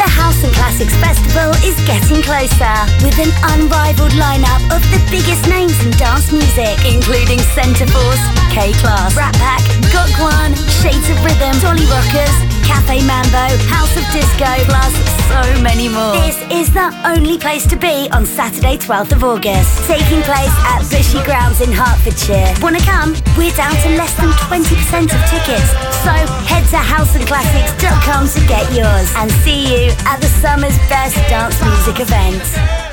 The 0.00 0.08
House 0.08 0.42
and 0.42 0.54
Classics 0.54 0.96
Festival 0.96 1.52
is 1.60 1.76
getting 1.84 2.24
closer 2.24 2.76
with 3.04 3.18
an 3.20 3.28
unrivaled 3.52 4.16
lineup 4.16 4.64
of 4.72 4.80
the 4.96 5.00
biggest 5.12 5.46
names 5.46 5.76
in 5.84 5.92
dance 6.00 6.32
music, 6.32 6.72
including 6.88 7.38
Centreforce, 7.52 8.24
K 8.48 8.72
Class, 8.80 9.14
Rat 9.14 9.34
Pack, 9.34 9.60
Gotsome, 9.92 10.56
Shades 10.80 11.04
of 11.12 11.20
Rhythm, 11.20 11.52
Dolly 11.60 11.84
Rockers, 11.92 12.32
Cafe 12.64 13.04
Mambo, 13.04 13.44
House 13.68 13.92
of 13.92 14.04
Disco, 14.10 14.48
plus 14.72 15.13
so 15.28 15.62
many 15.62 15.88
more. 15.88 16.12
This 16.12 16.38
is 16.50 16.72
the 16.72 16.92
only 17.04 17.38
place 17.38 17.66
to 17.66 17.76
be 17.76 18.08
on 18.12 18.26
Saturday, 18.26 18.76
12th 18.76 19.12
of 19.12 19.24
August, 19.24 19.84
taking 19.86 20.22
place 20.22 20.54
at 20.72 20.82
Bushey 20.90 21.22
Grounds 21.24 21.60
in 21.60 21.72
Hertfordshire. 21.72 22.54
Wanna 22.60 22.80
come? 22.80 23.14
We're 23.36 23.54
down 23.54 23.74
to 23.84 23.88
less 23.96 24.14
than 24.16 24.30
20% 24.48 25.12
of 25.14 25.20
tickets, 25.30 25.70
so 26.04 26.12
head 26.50 26.64
to 26.70 26.76
houseandclassics.com 26.76 28.28
to 28.28 28.40
get 28.46 28.64
yours 28.72 29.08
and 29.16 29.30
see 29.42 29.60
you 29.72 29.92
at 30.06 30.20
the 30.20 30.28
summer's 30.42 30.76
best 30.88 31.16
dance 31.28 31.60
music 31.62 32.00
event. 32.00 32.83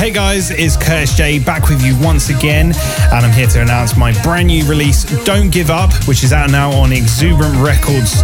Hey 0.00 0.10
guys, 0.10 0.50
it's 0.50 0.78
Curtis 0.78 1.14
J 1.14 1.38
back 1.38 1.68
with 1.68 1.84
you 1.84 1.94
once 2.02 2.30
again, 2.30 2.72
and 3.12 3.26
I'm 3.26 3.32
here 3.32 3.46
to 3.48 3.60
announce 3.60 3.98
my 3.98 4.14
brand 4.22 4.46
new 4.46 4.66
release, 4.66 5.04
Don't 5.26 5.50
Give 5.50 5.68
Up, 5.68 5.92
which 6.08 6.24
is 6.24 6.32
out 6.32 6.50
now 6.50 6.70
on 6.72 6.90
Exuberant 6.90 7.54
Records. 7.58 8.22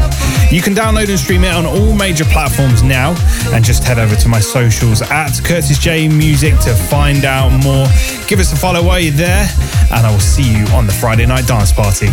You 0.51 0.63
can 0.63 0.75
download 0.75 1.11
and 1.11 1.19
stream 1.19 1.45
it 1.45 1.53
on 1.53 1.67
all 1.67 1.95
major 1.95 2.25
platforms 2.25 2.83
now, 2.83 3.15
and 3.53 3.63
just 3.63 3.85
head 3.85 3.99
over 3.99 4.17
to 4.17 4.27
my 4.27 4.41
socials 4.41 5.03
at 5.03 5.39
Curtis 5.45 5.79
J 5.79 6.09
Music 6.09 6.59
to 6.61 6.75
find 6.75 7.27
out 7.27 7.51
more. 7.63 7.87
Give 8.27 8.41
us 8.41 8.55
a 8.55 8.57
follow 8.57 8.83
while 8.83 8.99
you're 8.99 9.13
there, 9.13 9.47
and 9.93 10.07
I 10.07 10.11
will 10.11 10.19
see 10.19 10.51
you 10.51 10.65
on 10.69 10.87
the 10.87 10.95
Friday 10.95 11.27
night 11.27 11.47
dance 11.47 11.73
party. 11.75 12.09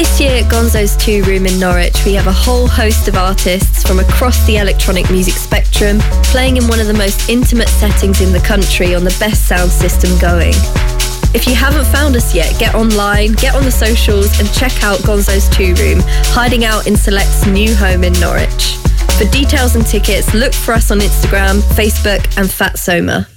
This 0.00 0.18
year 0.18 0.42
at 0.42 0.50
Gonzo's 0.50 0.96
Tea 0.96 1.20
Room 1.20 1.44
in 1.44 1.60
Norwich, 1.60 2.06
we 2.06 2.14
have 2.14 2.26
a 2.26 2.32
whole 2.32 2.66
host 2.66 3.06
of 3.06 3.16
artists 3.16 3.82
from 3.82 3.98
across 3.98 4.46
the 4.46 4.56
electronic 4.56 5.10
music 5.10 5.34
spectrum 5.34 5.98
playing 6.32 6.56
in 6.56 6.66
one 6.68 6.80
of 6.80 6.86
the 6.86 6.94
most 6.94 7.28
intimate 7.28 7.68
settings 7.68 8.22
in 8.22 8.32
the 8.32 8.38
country 8.38 8.94
on 8.94 9.04
the 9.04 9.14
best 9.20 9.46
sound 9.46 9.70
system 9.70 10.18
going. 10.18 10.54
If 11.34 11.46
you 11.46 11.54
haven't 11.54 11.84
found 11.84 12.16
us 12.16 12.34
yet, 12.34 12.58
get 12.58 12.74
online, 12.74 13.34
get 13.34 13.54
on 13.54 13.62
the 13.62 13.70
socials, 13.70 14.40
and 14.40 14.50
check 14.54 14.82
out 14.82 15.00
Gonzo's 15.00 15.50
Tea 15.50 15.74
Room, 15.74 16.00
hiding 16.32 16.64
out 16.64 16.86
in 16.86 16.96
Select's 16.96 17.44
new 17.44 17.74
home 17.76 18.02
in 18.02 18.14
Norwich. 18.14 18.78
For 19.18 19.26
details 19.26 19.76
and 19.76 19.84
tickets, 19.84 20.32
look 20.32 20.54
for 20.54 20.72
us 20.72 20.90
on 20.90 21.00
Instagram, 21.00 21.60
Facebook, 21.76 22.24
and 22.38 22.48
Fatsoma. 22.48 23.28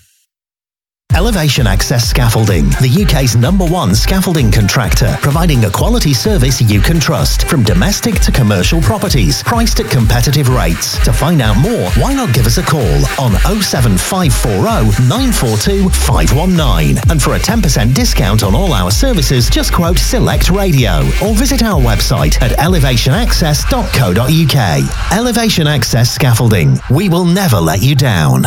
Elevation 1.16 1.68
Access 1.68 2.10
Scaffolding, 2.10 2.70
the 2.82 3.06
UK's 3.06 3.36
number 3.36 3.66
one 3.66 3.94
scaffolding 3.94 4.52
contractor, 4.52 5.16
providing 5.22 5.64
a 5.66 5.70
quality 5.70 6.12
service 6.12 6.60
you 6.60 6.82
can 6.82 7.00
trust 7.00 7.48
from 7.48 7.62
domestic 7.64 8.16
to 8.22 8.32
commercial 8.32 8.82
properties, 8.82 9.44
priced 9.44 9.80
at 9.80 9.92
competitive 9.92 10.50
rates. 10.50 10.98
To 11.06 11.14
find 11.14 11.40
out 11.42 11.56
more, 11.58 11.92
why 11.92 12.16
not 12.16 12.34
give 12.34 12.48
us 12.48 12.58
a 12.58 12.64
call 12.64 12.82
on 13.20 13.34
07540 13.62 15.08
942 15.08 15.90
519? 15.90 16.98
And 17.12 17.22
for 17.22 17.36
a 17.36 17.40
10% 17.40 17.94
discount 17.94 18.42
on 18.42 18.56
all 18.56 18.74
our 18.74 18.90
services, 18.90 19.52
just 19.52 19.72
quote 19.72 20.00
Select 20.00 20.50
Radio 20.50 21.02
or 21.24 21.36
visit 21.36 21.62
our 21.62 21.80
website 21.80 22.42
at 22.42 22.58
elevationaccess.co.uk. 22.58 25.14
Elevation 25.14 25.68
Access 25.68 26.12
Scaffolding. 26.12 26.80
We 26.90 27.08
will 27.08 27.26
never 27.26 27.58
let 27.58 27.84
you 27.84 27.96
down. 27.96 28.46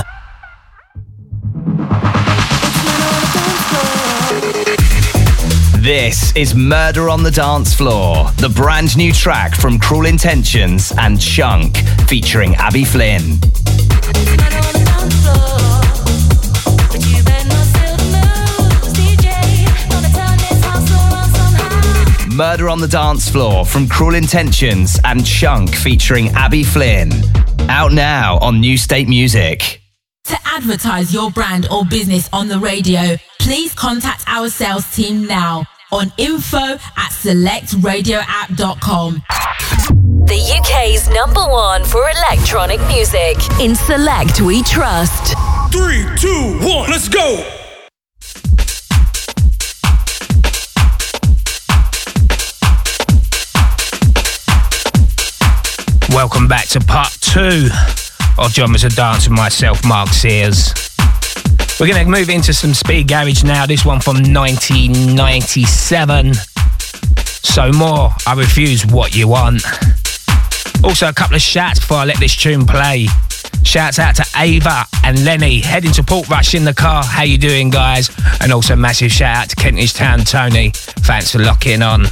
This 5.87 6.35
is 6.37 6.55
Murder 6.55 7.09
on 7.09 7.23
the 7.23 7.31
Dance 7.31 7.75
Floor, 7.75 8.31
the 8.39 8.49
brand 8.49 8.97
new 8.97 9.13
track 9.13 9.55
from 9.55 9.79
Cruel 9.79 10.07
Intentions 10.07 10.93
and 10.99 11.21
Chunk, 11.21 11.77
featuring 12.09 12.55
Abby 12.57 12.85
Flynn. 12.85 13.39
Murder 22.37 22.69
on 22.69 22.81
the 22.81 22.89
Dance 22.91 23.29
Floor 23.31 23.65
from 23.65 23.89
Cruel 23.89 24.15
Intentions 24.15 25.01
and 25.05 25.25
Chunk, 25.25 25.75
featuring 25.75 26.29
Abby 26.31 26.63
Flynn. 26.63 27.11
Out 27.69 27.93
now 27.93 28.39
on 28.39 28.61
New 28.61 28.77
State 28.77 29.09
Music. 29.09 29.86
To 30.27 30.37
advertise 30.45 31.15
your 31.15 31.31
brand 31.31 31.69
or 31.71 31.85
business 31.85 32.29
on 32.33 32.49
the 32.49 32.59
radio, 32.59 33.17
please 33.39 33.73
contact 33.73 34.25
our 34.27 34.49
sales 34.49 34.85
team 34.93 35.25
now 35.25 35.65
on 35.93 36.13
info 36.19 36.59
at 36.59 37.13
selectradioapp.com. 37.13 39.23
The 40.27 40.59
UK's 40.59 41.09
number 41.11 41.43
one 41.49 41.85
for 41.85 42.11
electronic 42.11 42.81
music. 42.89 43.37
In 43.61 43.77
Select 43.77 44.41
We 44.41 44.65
Trust. 44.65 45.37
Three, 45.71 46.05
two, 46.19 46.59
one, 46.61 46.91
let's 46.91 47.09
go! 47.09 47.45
Welcome 56.11 56.49
back 56.49 56.67
to 56.71 56.81
part 56.81 57.17
two 57.21 57.69
Genres 58.51 58.85
of 58.85 58.95
Dance 58.95 59.29
with 59.29 59.37
myself, 59.37 59.85
Mark 59.85 60.11
Sears. 60.11 60.73
We're 61.79 61.89
going 61.89 62.05
to 62.05 62.11
move 62.11 62.31
into 62.31 62.55
some 62.55 62.73
speed 62.73 63.09
garage 63.09 63.45
now. 63.45 63.67
This 63.67 63.85
one 63.85 64.01
from 64.01 64.17
1997. 64.17 66.33
Somore, 67.43 68.13
I 68.27 68.35
refuse 68.35 68.87
what 68.87 69.15
you 69.15 69.29
want. 69.29 69.63
Also, 70.83 71.09
a 71.09 71.13
couple 71.13 71.37
of 71.37 71.43
shouts 71.43 71.81
before 71.81 71.99
I 71.99 72.05
let 72.07 72.19
this 72.19 72.35
tune 72.35 72.67
play. 72.67 73.09
Shouts 73.63 73.99
out 73.99 74.17
to 74.17 74.25
Ava 74.37 74.85
and 75.05 75.25
Lenny 75.25 75.61
heading 75.61 75.93
to 75.93 76.03
Portrush 76.03 76.55
in 76.55 76.65
the 76.65 76.75
car. 76.75 77.05
How 77.05 77.25
you 77.25 77.37
doing, 77.37 77.71
guys? 77.71 78.11
And 78.41 78.53
also 78.53 78.77
massive 78.77 79.11
shout 79.11 79.37
out 79.37 79.49
to 79.51 79.57
Kentish 79.57 79.93
Town 79.93 80.21
Tony. 80.21 80.71
Thanks 80.75 81.33
for 81.33 81.41
locking 81.41 81.83
on. 81.83 82.07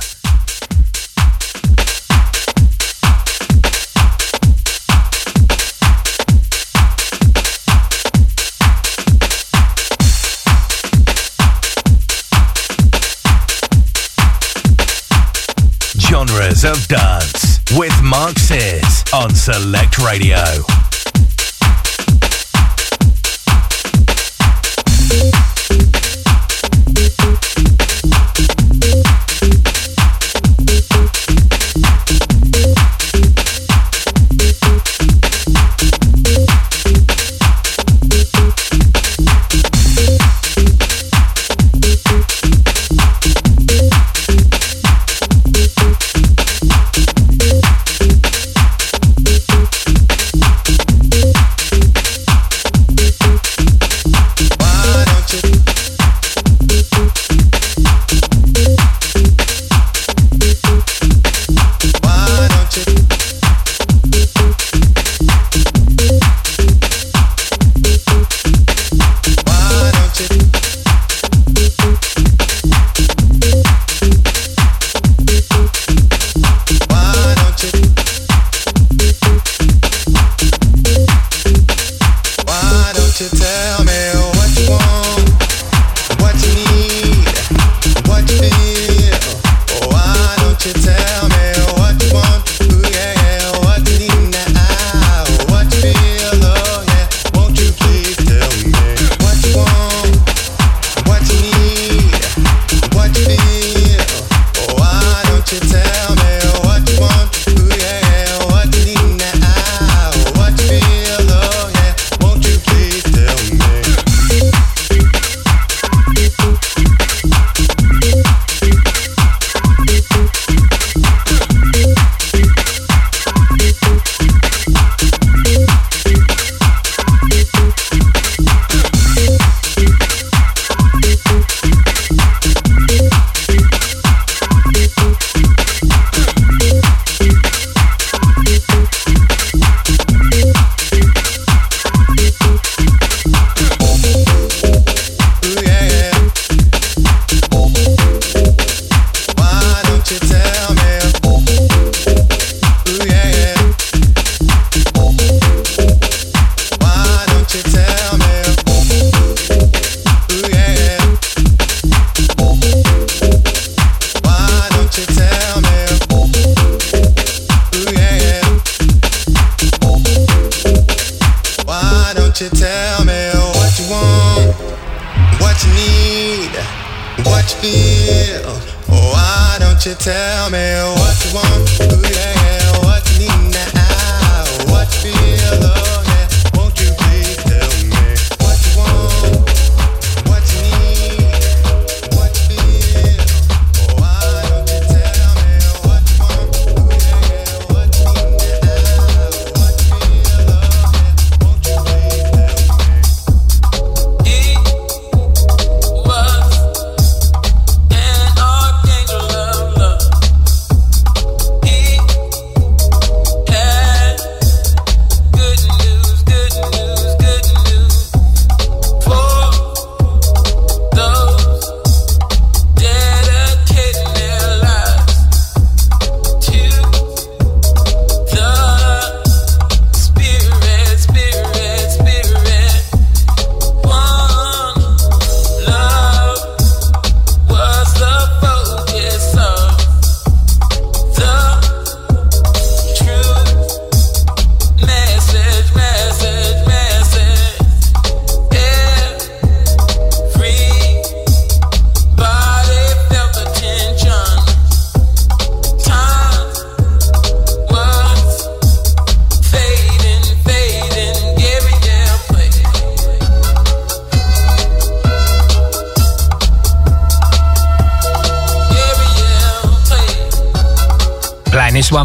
Genres 16.27 16.65
of 16.65 16.89
Dance 16.89 17.61
with 17.77 17.93
Mark 18.03 18.39
Sears 18.39 19.05
on 19.13 19.35
Select 19.35 19.99
Radio. 19.99 20.37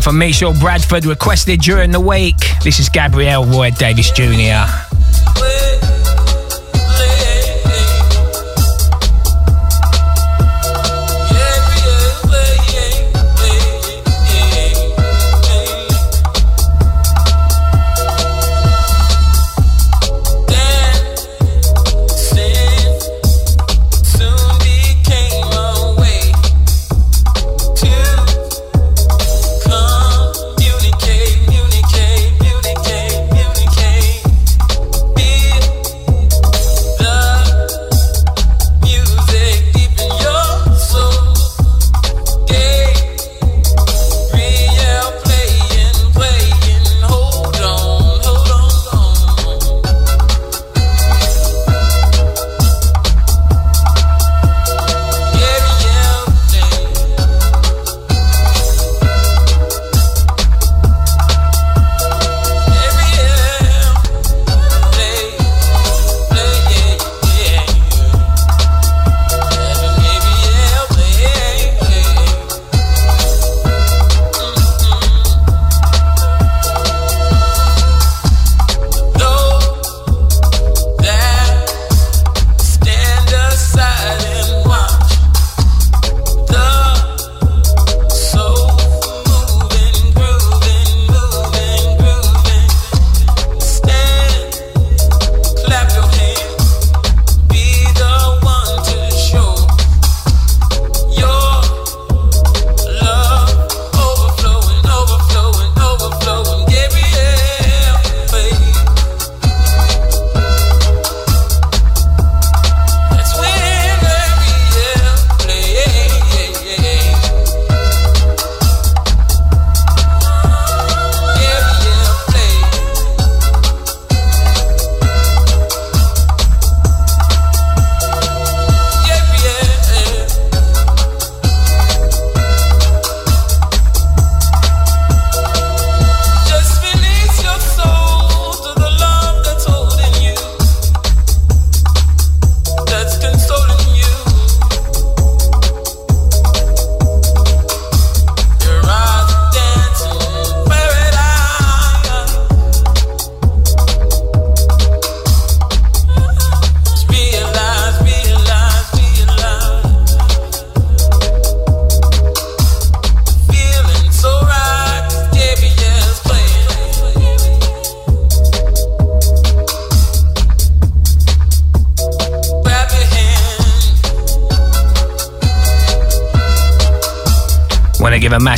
From 0.10 0.18
Michelle 0.18 0.56
Bradford, 0.56 1.06
requested 1.06 1.62
during 1.62 1.92
the 1.92 2.00
week. 2.00 2.38
This 2.64 2.80
is 2.80 2.90
Gabriel 2.90 3.46
Roy 3.46 3.70
Davis 3.70 4.10
Jr. 4.10 4.89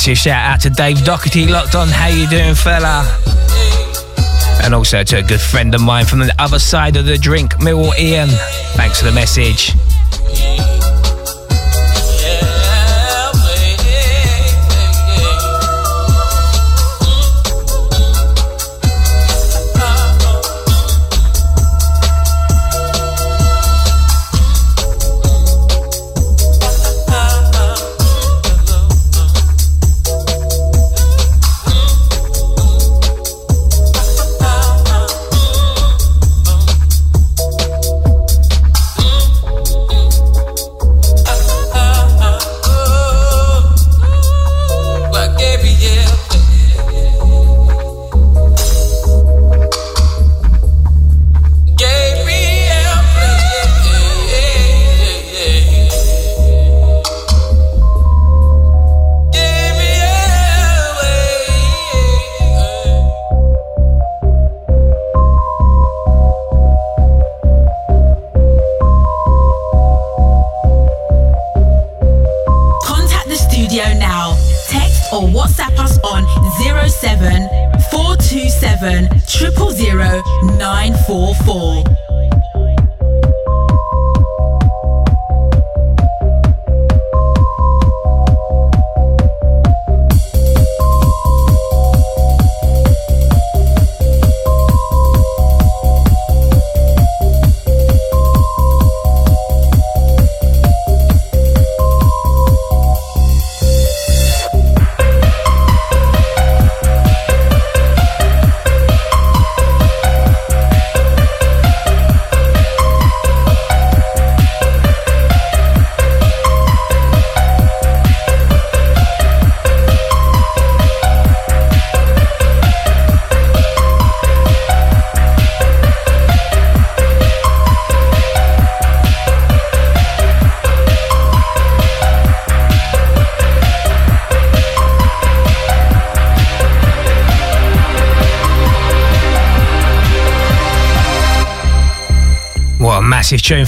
massive 0.02 0.18
shout 0.18 0.54
out 0.54 0.60
to 0.60 0.70
Dave 0.72 1.04
Doherty, 1.04 1.46
locked 1.46 1.76
on. 1.76 1.88
How 1.88 2.08
you 2.08 2.28
doing, 2.28 2.56
fella? 2.56 3.06
And 4.64 4.74
also 4.74 5.04
to 5.04 5.20
a 5.20 5.22
good 5.22 5.40
friend 5.40 5.76
of 5.76 5.82
mine 5.82 6.06
from 6.06 6.18
the 6.18 6.34
other 6.40 6.58
side 6.58 6.96
of 6.96 7.06
the 7.06 7.20
drink, 7.20 7.54
Millwall 7.58 7.96
Ian. 8.00 8.30
Thanks 8.74 8.98
for 8.98 9.06
the 9.06 9.12
message. 9.12 9.76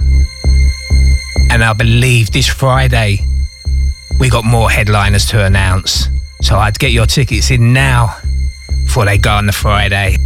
And 1.50 1.62
I 1.62 1.72
believe 1.72 2.30
this 2.30 2.48
Friday 2.48 3.26
we 4.18 4.30
got 4.30 4.44
more 4.44 4.70
headliners 4.70 5.26
to 5.26 5.44
announce. 5.44 6.08
So 6.40 6.56
I'd 6.56 6.78
get 6.78 6.92
your 6.92 7.06
tickets 7.06 7.50
in 7.50 7.72
now 7.72 8.16
before 8.84 9.04
they 9.04 9.18
go 9.18 9.32
on 9.32 9.46
the 9.46 9.52
Friday. 9.52 10.16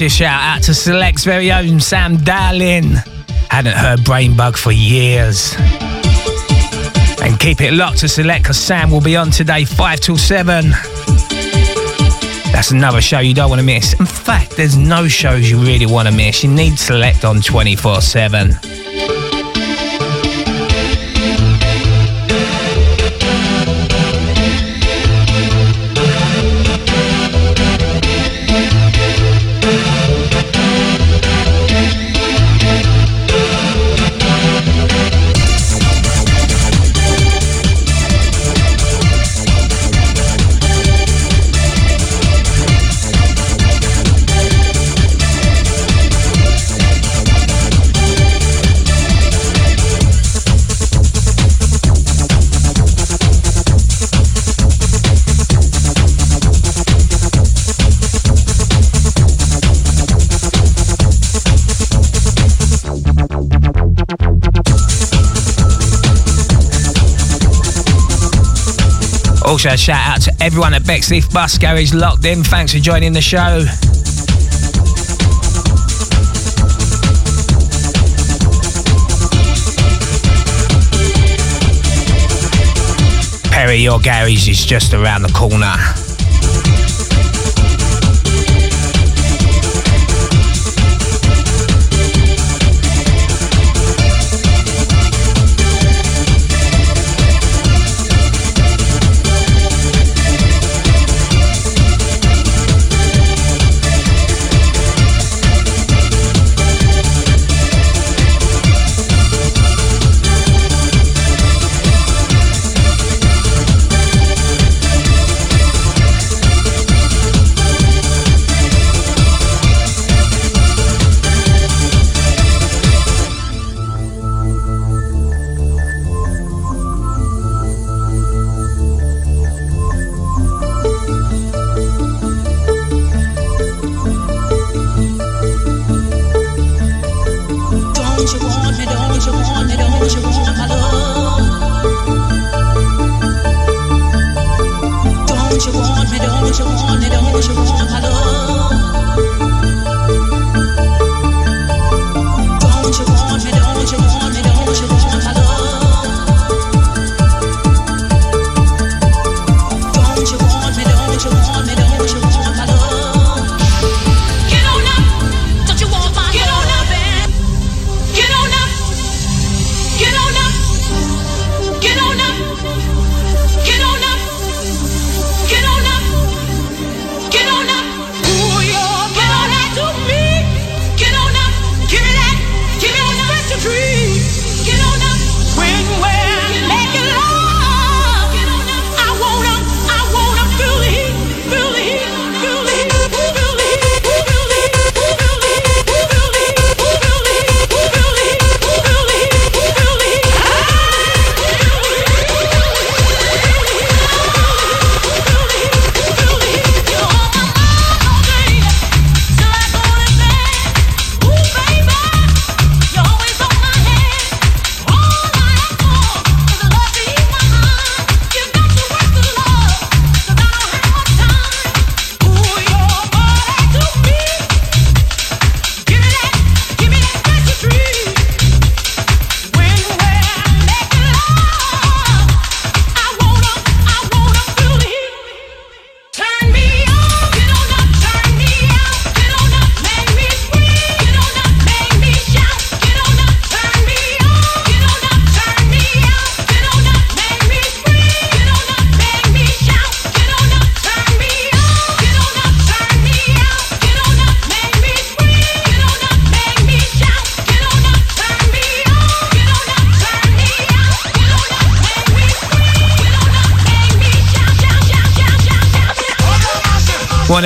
Massive 0.00 0.16
shout 0.16 0.42
out 0.42 0.62
to 0.62 0.72
Select's 0.72 1.24
very 1.24 1.52
own 1.52 1.78
Sam 1.78 2.16
Darlin. 2.16 2.94
Hadn't 3.50 3.76
heard 3.76 3.98
Brainbug 4.00 4.56
for 4.56 4.72
years. 4.72 5.54
And 7.20 7.38
keep 7.38 7.60
it 7.60 7.74
locked 7.74 7.98
to 7.98 8.08
Select 8.08 8.44
because 8.44 8.56
Sam 8.56 8.90
will 8.90 9.02
be 9.02 9.14
on 9.14 9.30
today 9.30 9.66
5 9.66 10.00
till 10.00 10.16
7. 10.16 10.70
That's 12.50 12.70
another 12.70 13.02
show 13.02 13.18
you 13.18 13.34
don't 13.34 13.50
want 13.50 13.60
to 13.60 13.66
miss. 13.66 13.92
In 14.00 14.06
fact, 14.06 14.56
there's 14.56 14.74
no 14.74 15.06
shows 15.06 15.50
you 15.50 15.58
really 15.58 15.84
want 15.84 16.08
to 16.08 16.14
miss. 16.14 16.42
You 16.44 16.50
need 16.50 16.78
Select 16.78 17.26
on 17.26 17.42
24 17.42 18.00
7. 18.00 18.79
Also, 69.62 69.74
a 69.74 69.76
shout 69.76 70.06
out 70.08 70.22
to 70.22 70.32
everyone 70.42 70.72
at 70.72 70.86
Bexley 70.86 71.20
Bus 71.34 71.58
Garage 71.58 71.92
locked 71.92 72.24
in. 72.24 72.42
Thanks 72.42 72.72
for 72.72 72.78
joining 72.78 73.12
the 73.12 73.20
show. 73.20 73.66
Perry, 83.52 83.76
your 83.76 84.00
garage 84.00 84.48
is 84.48 84.64
just 84.64 84.94
around 84.94 85.20
the 85.20 85.32
corner. 85.34 85.76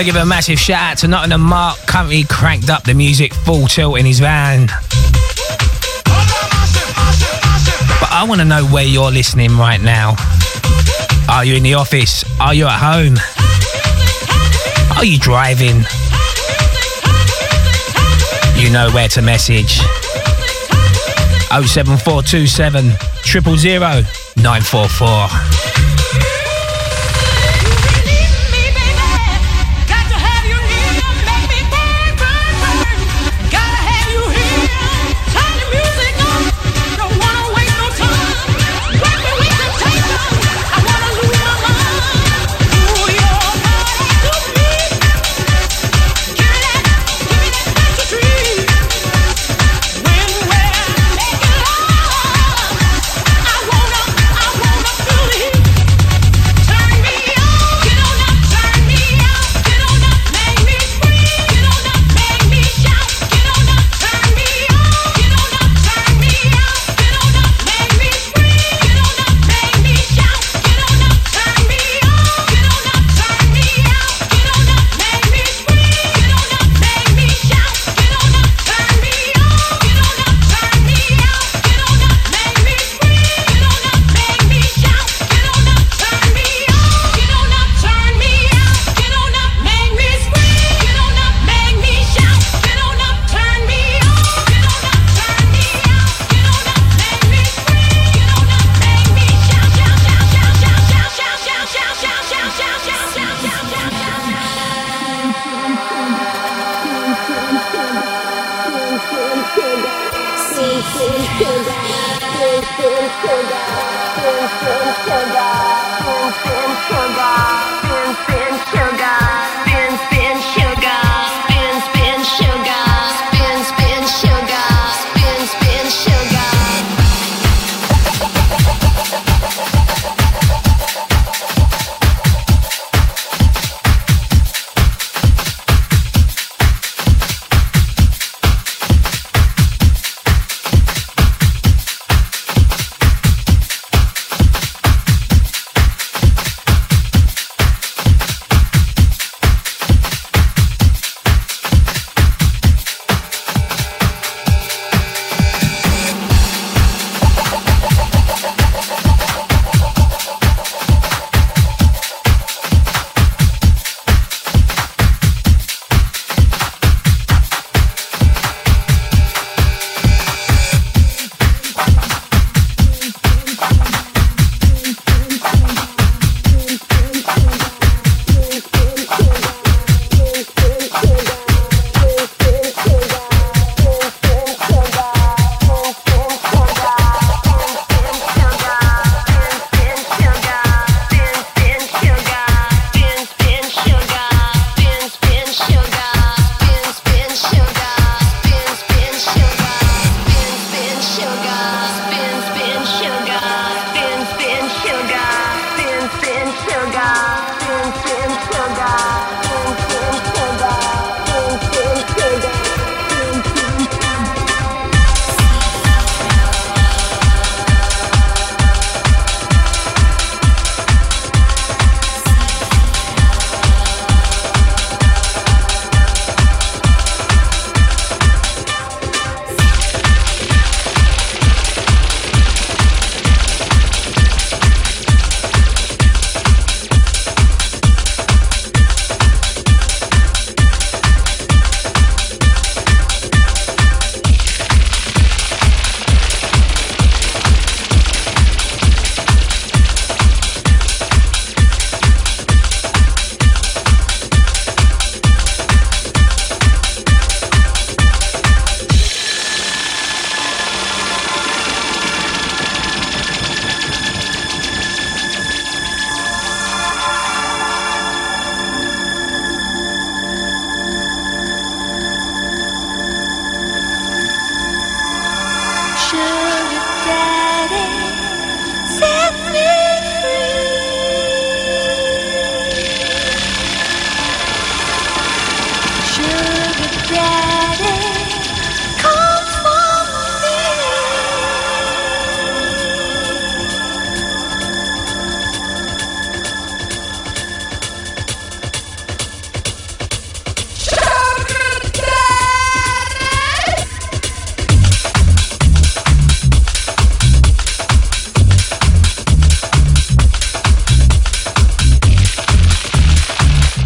to 0.05 0.12
give 0.12 0.20
a 0.20 0.26
massive 0.26 0.59
shout 0.59 0.93
out 0.93 0.98
to 0.98 1.09
Nottingham 1.09 1.40
Mark. 1.40 1.78
Currently 1.86 2.24
cranked 2.24 2.68
up 2.68 2.85
the 2.85 2.94
music 2.94 3.32
full 3.32 3.66
tilt 3.66 3.98
in 3.98 4.05
his 4.05 4.20
van. 4.20 4.66
But 8.01 8.10
I 8.10 8.26
want 8.28 8.40
to 8.40 8.44
know 8.44 8.66
where 8.66 8.85
you're 8.85 9.10
listening 9.10 9.56
right 9.56 9.81
now. 9.81 10.16
Are 11.28 11.44
you 11.44 11.55
in 11.56 11.62
the 11.62 11.74
office? 11.74 12.24
Are 12.40 12.52
you 12.55 12.66
at 12.66 12.78
home? 12.78 13.16
Are 14.97 15.05
you 15.05 15.18
driving? 15.18 15.85
You 18.62 18.70
know 18.70 18.90
where 18.93 19.09
to 19.09 19.22
message. 19.22 19.78
07427 21.48 22.90
000 23.24 24.02
944. 24.36 25.43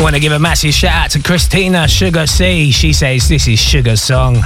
want 0.09 0.15
to 0.15 0.21
give 0.21 0.33
a 0.33 0.39
massive 0.39 0.73
shout 0.73 1.05
out 1.05 1.11
to 1.11 1.23
Christina 1.23 1.87
Sugar 1.87 2.27
C. 2.27 2.71
She 2.71 2.95
says 2.95 3.29
this 3.29 3.47
is 3.47 3.59
Sugar's 3.59 4.01
song. 4.01 4.37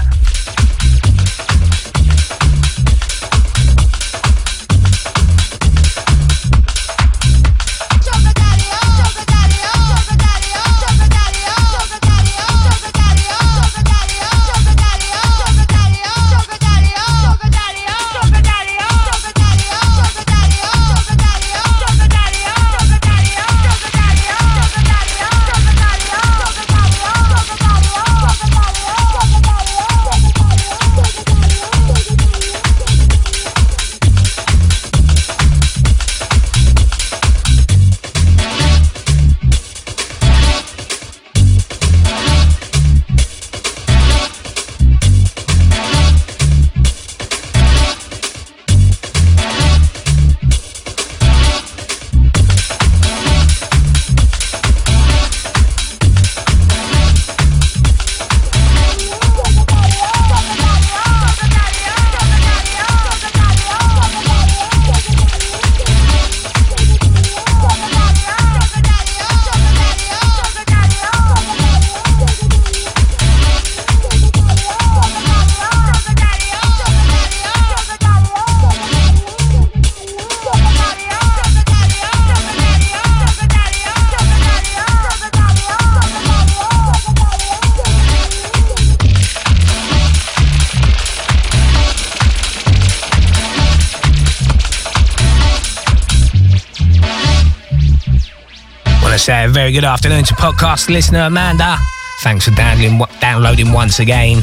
good 99.73 99.85
afternoon 99.85 100.23
to 100.23 100.35
podcast 100.35 100.91
listener 100.91 101.21
Amanda. 101.21 101.79
Thanks 102.21 102.45
for 102.45 102.51
downloading, 102.51 103.01
downloading 103.21 103.73
once 103.73 104.01
again. 104.01 104.43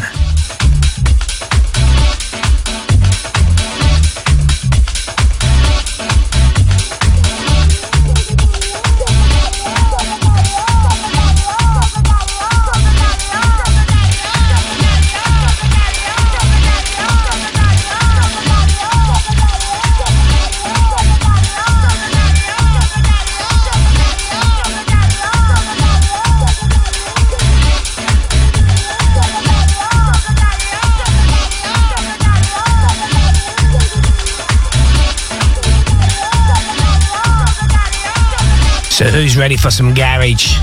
for 39.69 39.75
some 39.75 39.93
garage. 39.93 40.57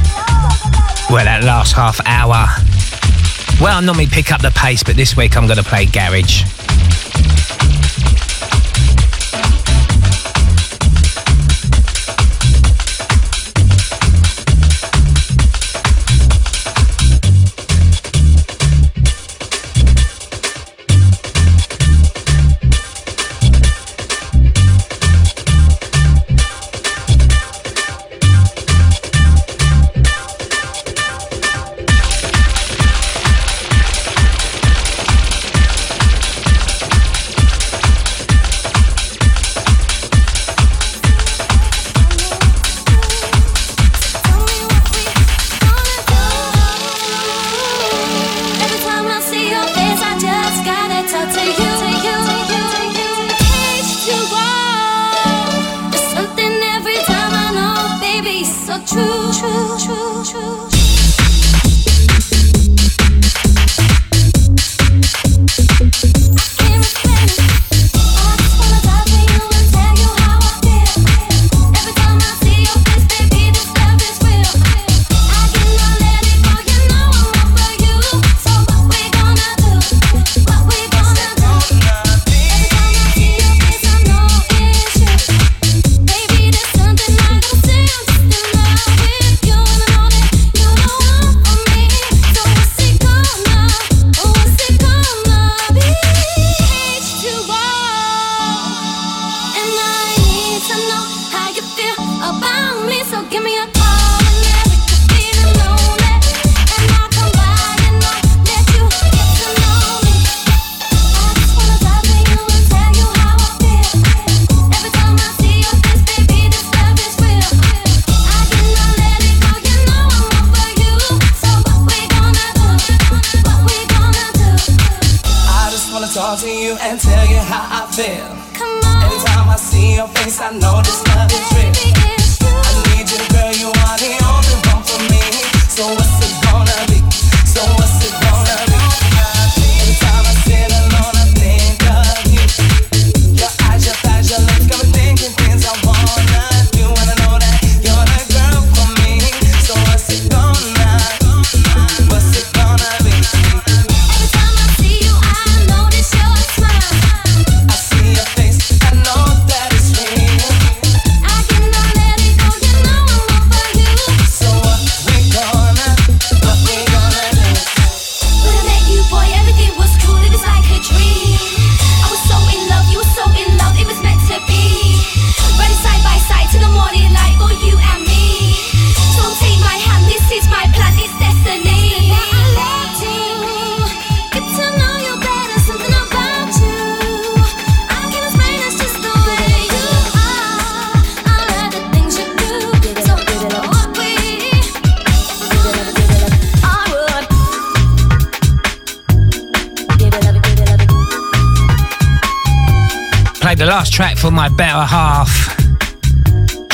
Well, 1.11 1.25
that 1.25 1.45
last 1.45 1.75
half 1.75 2.01
hour. 2.07 2.47
Well, 3.61 3.77
I 3.77 3.81
normally 3.81 4.07
pick 4.07 4.33
up 4.33 4.43
the 4.43 4.51
pace, 4.51 4.83
but 4.83 4.97
this 4.97 5.17
week 5.17 5.37
I'm 5.37 5.47
going 5.47 5.59
to 5.59 5.65
play 5.65 5.87
garage. 5.87 6.56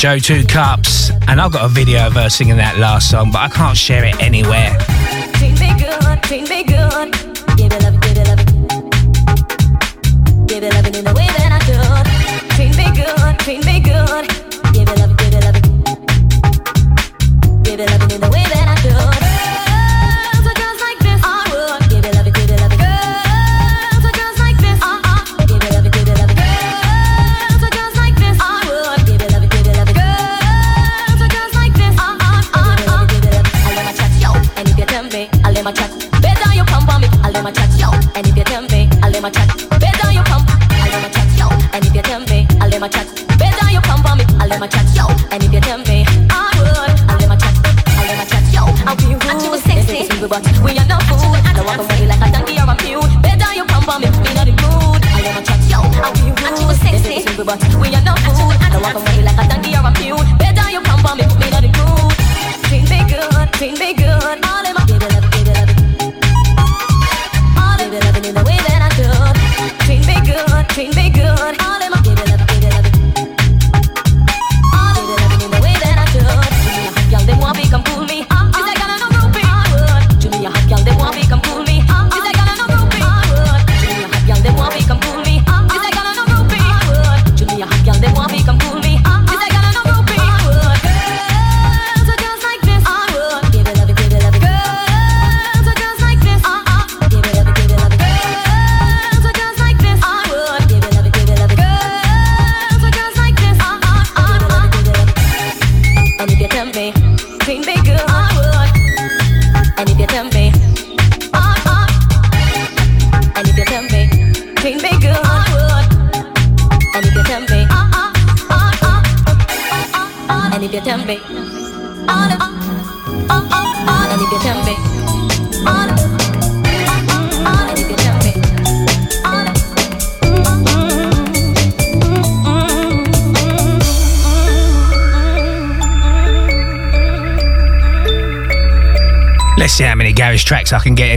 Joe 0.02 0.18
Two 0.18 0.44
Cups, 0.44 1.12
and 1.28 1.40
I've 1.40 1.52
got 1.52 1.64
a 1.64 1.68
video 1.68 2.08
of 2.08 2.14
her 2.14 2.28
singing 2.28 2.56
that 2.56 2.76
last 2.76 3.08
song, 3.08 3.30
but 3.30 3.38
I 3.38 3.48
can't 3.48 3.76
share 3.78 4.04
it 4.04 4.20
anywhere. 4.20 4.76
Me 5.40 5.54
good, 5.78 6.48
me 6.48 6.64
good. 6.64 7.21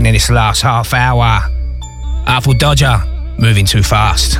in 0.06 0.12
this 0.14 0.30
last 0.30 0.62
half 0.62 0.94
hour. 0.94 1.40
Artful 2.26 2.54
Dodger, 2.54 2.98
moving 3.38 3.66
too 3.66 3.82
fast. 3.82 4.38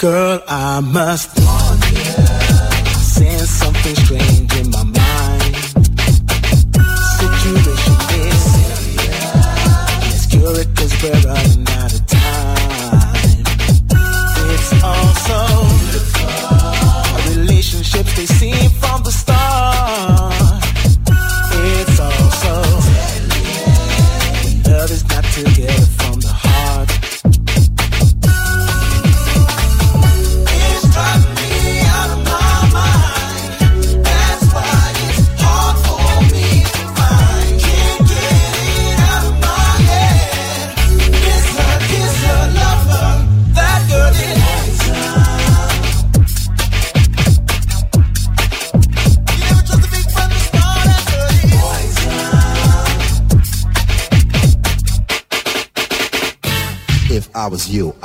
Girl, 0.00 0.42
I 0.48 0.80
must 0.80 1.39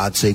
I'd 0.05 0.15
say 0.15 0.33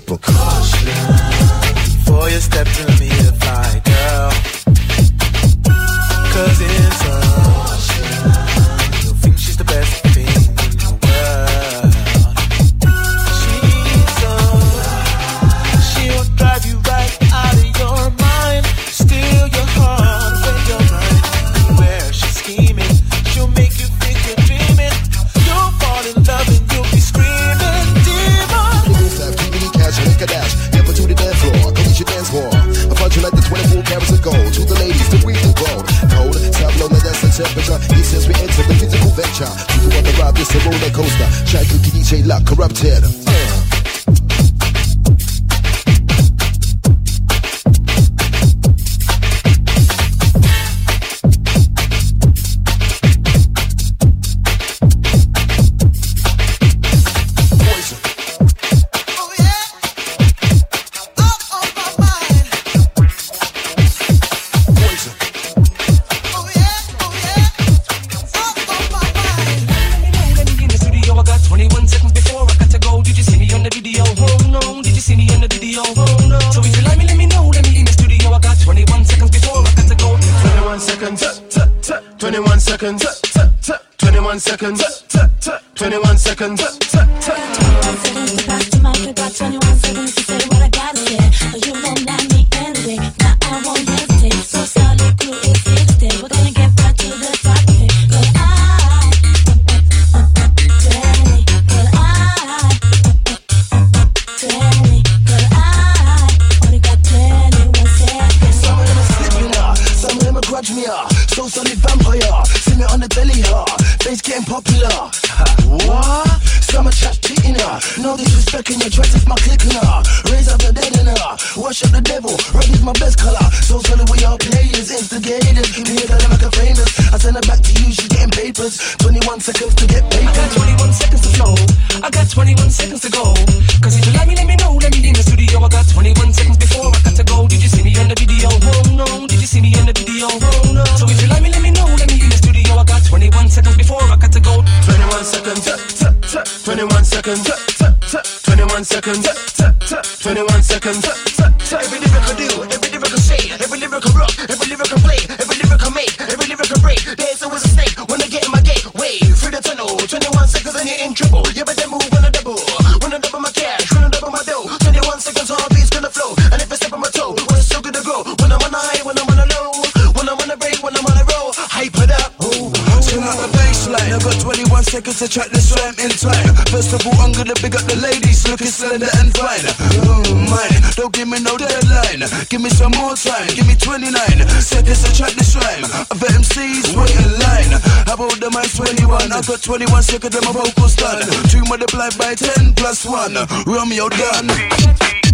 to 175.21 175.29
track 175.29 175.51
this 175.51 175.69
rhyme 175.77 175.93
in 176.01 176.09
time. 176.17 176.57
First 176.73 176.97
of 176.97 177.05
all, 177.05 177.13
I'm 177.21 177.33
gonna 177.33 177.53
big 177.61 177.77
up 177.77 177.85
the 177.85 177.97
ladies 178.01 178.49
looking 178.49 178.73
slender 178.73 179.05
and 179.21 179.29
fine. 179.37 179.69
Oh, 180.09 180.25
mine, 180.49 180.81
don't 180.97 181.13
give 181.13 181.29
me 181.29 181.37
no 181.45 181.59
deadline. 181.61 182.25
Give 182.49 182.63
me 182.63 182.71
some 182.71 182.93
more 182.97 183.13
time, 183.13 183.53
give 183.53 183.69
me 183.69 183.77
29 183.77 184.17
seconds 184.65 185.05
to 185.05 185.13
track 185.13 185.37
this 185.37 185.53
rhyme. 185.61 185.85
Of 186.09 186.25
MCs 186.25 186.97
wait 186.97 187.13
in 187.21 187.37
line. 187.37 187.77
How 188.09 188.17
about 188.17 188.41
the 188.41 188.49
man's 188.49 188.73
21? 188.73 189.29
I 189.31 189.43
got 189.45 189.61
21 189.61 190.03
seconds, 190.03 190.33
then 190.33 190.41
my 190.41 190.53
vocals 190.57 190.97
done. 190.97 191.21
Two 191.53 191.69
multiplied 191.69 192.17
by 192.17 192.33
10 192.35 192.73
plus 192.73 193.05
1. 193.05 193.37
Romeo 193.69 194.09
done. 194.09 195.30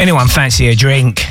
Anyone 0.00 0.28
fancy 0.28 0.68
a 0.68 0.74
drink? 0.74 1.26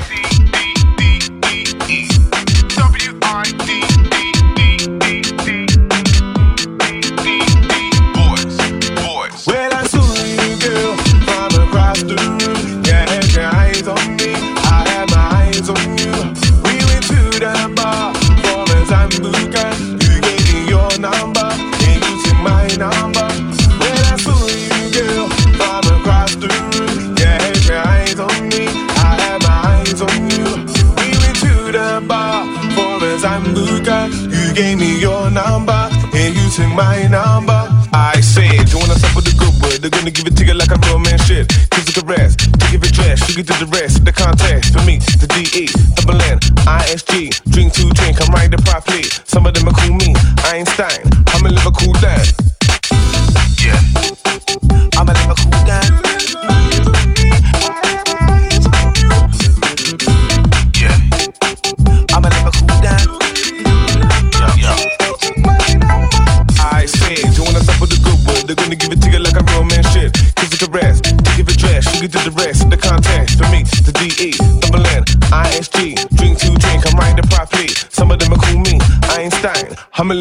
Get 43.42 43.58
to 43.58 43.64
the 43.64 43.70
rest. 43.70 44.04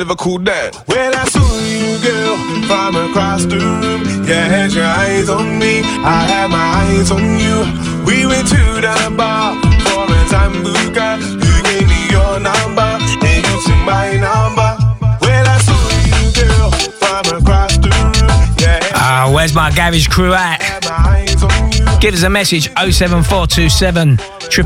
A 0.10 0.14
Liverpool 0.14 0.40
dad. 0.40 0.76
When 0.88 1.14
I 1.14 1.24
saw 1.26 1.60
you, 1.60 2.00
girl, 2.02 2.36
from 2.66 2.96
across 2.96 3.46
the 3.46 3.58
room, 3.60 4.02
you 4.26 4.34
had 4.34 4.72
your 4.72 4.84
eyes 4.84 5.30
on 5.30 5.60
me, 5.60 5.82
I 5.84 6.26
had 6.26 6.50
my 6.50 6.58
eyes 6.58 7.12
on 7.12 7.38
you. 7.38 7.62
We 8.08 8.26
went 8.26 8.48
to 8.48 8.82
the 8.82 9.14
bar 9.16 9.54
for 9.86 10.08
a. 10.10 11.20
You 11.22 11.62
gave 11.62 11.88
me 11.88 12.10
your 12.10 12.40
number, 12.40 12.98
and 13.22 13.46
you 13.46 13.62
took 13.62 13.78
my 13.86 14.18
number. 14.18 14.72
When 15.22 15.46
I 15.46 15.60
saw 15.62 15.78
you, 16.10 16.34
girl, 16.34 16.72
from 16.98 17.38
across 17.38 17.78
the 17.78 17.90
room, 17.94 18.56
yeah. 18.58 18.80
Ah, 18.96 19.32
where's 19.32 19.54
my 19.54 19.70
garage 19.70 20.08
crew 20.08 20.34
at? 20.34 20.58
Give 22.02 22.16
us 22.16 22.24
a 22.24 22.30
message 22.32 22.74
07427 22.74 24.39
000 24.52 24.66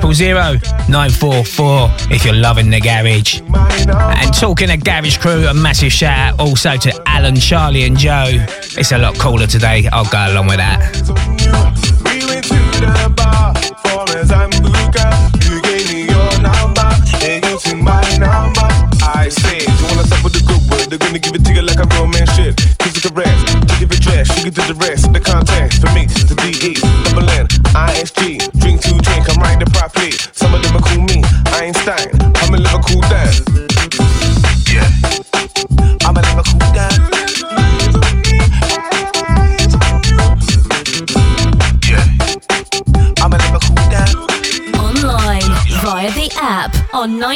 944 0.90 1.90
if 2.12 2.26
you're 2.26 2.34
loving 2.34 2.70
the 2.70 2.80
garage. 2.80 3.42
And 3.42 4.34
talking 4.34 4.72
of 4.72 4.84
garage 4.84 5.18
crew, 5.18 5.46
a 5.48 5.54
massive 5.54 5.92
shout 5.92 6.34
out 6.34 6.40
also 6.40 6.78
to 6.78 7.04
Alan, 7.06 7.36
Charlie, 7.36 7.84
and 7.84 7.98
Joe. 7.98 8.26
It's 8.28 8.92
a 8.92 8.98
lot 8.98 9.18
cooler 9.20 9.48
today. 9.48 9.88
I'll 9.92 10.06
go 10.06 10.32
along 10.32 10.48
with 10.48 10.58
that. 10.58 11.23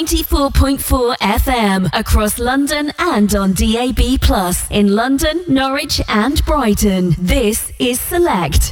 94.4 0.08 1.18
FM 1.18 1.90
across 1.92 2.40
London 2.40 2.94
and 2.98 3.36
on 3.36 3.52
DAB 3.52 4.22
Plus 4.22 4.66
in 4.72 4.96
London, 4.96 5.44
Norwich, 5.50 6.00
and 6.08 6.44
Brighton. 6.46 7.14
This 7.20 7.74
is 7.78 8.00
Select. 8.00 8.72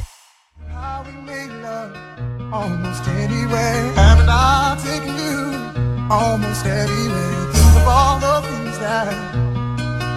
Almost 2.50 3.06
anywhere. 3.08 3.92
I 3.98 4.80
taken 4.82 5.14
you 5.14 6.08
almost? 6.10 6.62
Think 6.62 7.76
of 7.76 7.86
all 7.86 8.18
the 8.18 8.40
things 8.48 8.78
that 8.78 9.12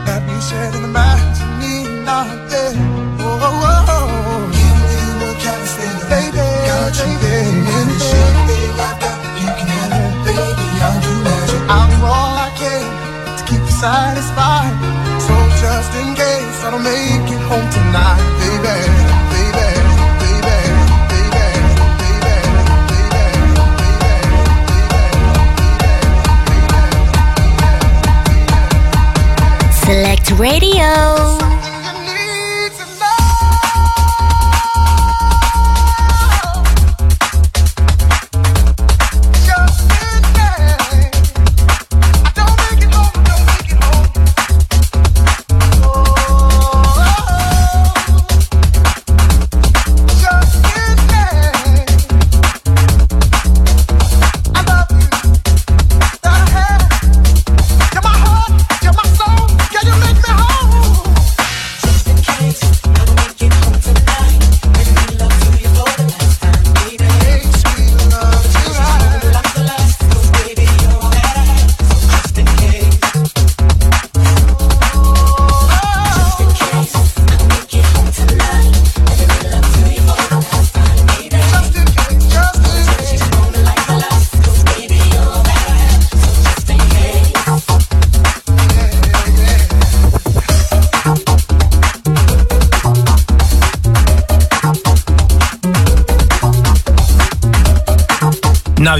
that 0.05 0.21
we 0.23 0.39
shared 0.39 0.73
in 0.73 0.83
the 0.83 0.87
mountain, 0.87 1.59
me 1.59 2.05
not. 2.05 2.27
Oh, 3.19 3.39
oh, 3.43 3.85
oh. 3.89 4.51
You 4.55 4.69
baby. 6.07 6.37
Got 6.37 6.95
you 6.97 7.19
there. 7.19 7.68
Radio. 30.49 31.48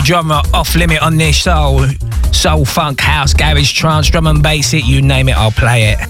Genre 0.10 0.42
off 0.56 0.74
limit 0.74 1.00
on 1.04 1.18
this 1.18 1.44
soul. 1.44 1.86
Soul, 2.32 2.66
funk, 2.66 3.00
house, 3.00 3.32
garage, 3.32 3.72
trance, 3.74 4.10
drum 4.10 4.26
and 4.26 4.42
bass 4.42 4.74
it, 4.74 4.84
you 4.84 5.04
name 5.04 5.30
it, 5.30 5.38
I'll 5.38 5.52
play 5.52 5.94
it. 5.94 6.09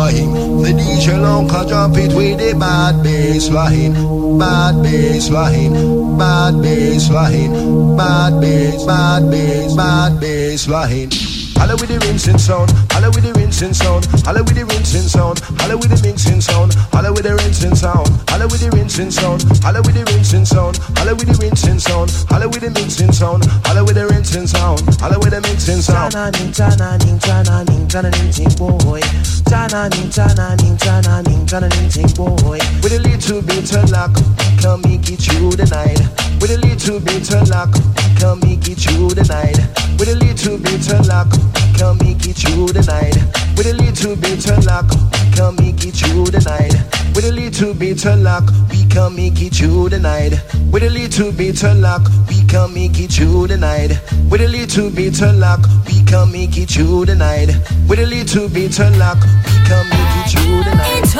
Rhyme. 0.00 0.62
The 0.62 0.72
DJ 0.80 1.48
catch 1.50 1.72
up 1.72 1.96
it 1.96 2.14
with 2.14 2.38
the 2.38 2.58
bad 2.58 3.02
bass 3.02 3.50
line, 3.50 3.94
bad 4.38 4.82
bass 4.82 5.30
line, 5.30 6.18
bad 6.18 6.62
bass 6.62 7.10
line, 7.10 7.96
bad 7.96 8.40
bass, 8.40 8.84
bad 8.84 9.30
bass, 9.30 9.74
bad 9.76 10.20
bass 10.20 10.68
line. 10.68 11.29
Holla 11.60 11.76
with 11.76 11.92
the 11.92 12.00
rinsing 12.08 12.38
sound, 12.38 12.72
holla 12.88 13.10
with 13.12 13.22
the 13.22 13.36
rinsing 13.36 13.74
sound, 13.74 14.08
holla 14.24 14.40
with 14.42 14.56
the 14.56 14.64
rinsing 14.64 15.04
sound, 15.04 15.44
holla 15.60 15.76
with 15.76 15.92
the 15.92 16.00
mixing 16.00 16.40
sound, 16.40 16.72
holla 16.88 17.12
with 17.12 17.22
the 17.22 17.36
rinsing 17.36 17.76
sound, 17.76 18.08
holla 18.32 18.48
with 18.48 18.60
the 18.60 18.70
rinsing 18.72 19.12
sound, 19.12 19.44
holla 19.60 19.84
with 19.84 19.92
the 19.92 20.02
rinsing 20.08 20.46
sound, 20.48 20.80
holla 20.96 21.12
with 21.12 21.28
the 21.28 21.36
rinsing 21.36 21.78
sound, 21.78 22.08
holla 22.32 22.48
with 22.48 22.64
the 22.64 22.70
mixing 22.72 23.12
sound, 23.12 23.44
holla 23.68 23.84
with 23.84 23.92
the 23.92 24.08
rinsing 24.08 24.48
sound, 24.48 24.80
holla 25.04 25.20
with 25.20 25.36
the 25.36 25.40
mixing 25.44 25.84
sound. 25.84 26.16
Tananing, 26.16 26.48
tananing, 26.48 27.20
tananing, 27.20 27.84
tananing, 27.92 28.32
ting 28.32 28.56
boy. 28.56 29.04
Tananing, 29.44 30.08
tananing, 30.08 30.80
tananing, 30.80 31.44
tananing, 31.44 31.92
ting 31.92 32.08
boy. 32.16 32.56
With 32.80 32.96
a 32.96 33.04
little 33.04 33.44
bit 33.44 33.68
of 33.76 33.84
luck, 33.92 34.16
we 34.16 34.56
can 34.64 34.80
make 34.80 35.12
it 35.12 35.20
through 35.20 35.60
the 35.60 35.68
night. 35.68 36.00
With 36.40 36.56
a 36.56 36.58
little 36.64 37.04
bit 37.04 37.28
of 37.36 37.52
luck, 37.52 37.68
we 37.76 38.16
can 38.16 38.40
make 38.40 38.64
it 38.64 38.80
through 38.80 39.12
the 39.12 39.28
night. 39.28 39.60
With 40.00 40.08
a 40.08 40.16
little 40.16 40.56
bit 40.56 40.88
of 40.88 41.04
luck, 41.04 41.28
we 41.28 41.49
can 41.76 41.98
make 41.98 42.26
it 42.26 42.36
through 42.36 42.68
the 42.68 42.82
night. 42.82 43.16
With 43.56 43.66
a 43.66 43.74
little 43.74 44.16
bit 44.16 44.48
of 44.50 44.64
luck, 44.66 44.86
we 44.90 45.30
can 45.36 45.56
make 45.56 45.84
it 45.84 45.94
through 45.94 46.26
the 46.26 46.40
night. 46.40 46.74
With 47.14 47.24
a 47.24 47.32
little 47.32 47.74
bit 47.74 48.04
of 48.06 48.18
luck, 48.20 48.44
we 48.70 48.84
can 48.86 49.14
make 49.16 49.40
it 49.42 49.54
through 49.54 49.88
the 49.90 49.98
night. 49.98 50.32
With 50.72 50.82
a 50.82 50.90
little 50.90 51.32
bit 51.32 51.62
of 51.64 51.78
luck, 51.78 52.02
we 52.28 52.44
can 52.46 52.72
make 52.72 52.98
it 52.98 53.12
through 53.12 53.48
the 53.48 53.56
night. 53.56 53.98
With 54.30 54.42
a 54.42 54.48
little 54.48 54.90
bit 54.90 55.20
of 55.22 55.36
luck, 55.36 55.60
we 55.86 56.02
can 56.04 56.30
make 56.32 56.56
it 56.56 56.70
through 56.70 57.06
the 57.06 57.16
night. 57.16 57.48
With 57.88 57.98
a 57.98 58.06
little 58.06 58.48
bit 58.48 58.78
of 58.78 58.96
luck, 58.96 59.18
we 59.46 59.58
can 59.66 59.88
make 59.88 60.14
it 60.20 60.30
through 60.30 60.64
the 60.64 60.74
night. 60.74 61.10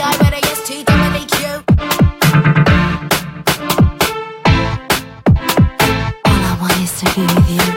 I 0.00 0.16
better 0.16 0.36
yes, 0.36 0.64
to 7.00 7.04
be 7.14 7.22
with 7.22 7.50
you. 7.50 7.67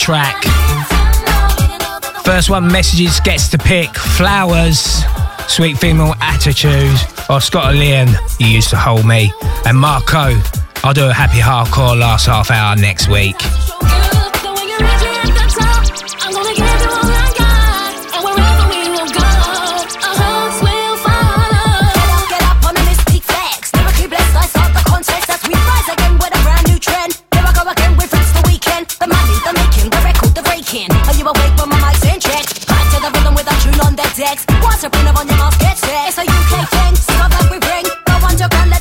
Track. 0.00 0.42
First 2.24 2.48
one, 2.48 2.66
Messages 2.66 3.20
gets 3.20 3.48
to 3.48 3.58
pick 3.58 3.94
Flowers, 3.94 5.04
Sweet 5.46 5.76
Female 5.76 6.14
Attitude, 6.20 6.98
or 7.28 7.40
Scott 7.40 7.74
Leon, 7.74 8.08
You 8.38 8.46
Used 8.46 8.70
to 8.70 8.76
Hold 8.76 9.06
Me, 9.06 9.30
and 9.66 9.76
Marco, 9.76 10.40
I'll 10.82 10.94
do 10.94 11.06
a 11.06 11.12
happy 11.12 11.38
hardcore 11.38 11.98
last 11.98 12.26
half 12.26 12.50
hour 12.50 12.76
next 12.76 13.08
week. 13.08 13.36
Up 34.82 34.96
on 34.96 35.04
your 35.04 35.36
mouth. 35.36 35.54
It's 35.60 36.16
a 36.16 36.22
UK 36.22 36.68
thing, 36.70 36.96
so 36.96 37.12
that 37.12 37.48
we 37.50 37.58
bring. 37.58 37.84
Go 38.06 38.26
on, 38.26 38.38
your 38.38 38.48
gun, 38.48 38.79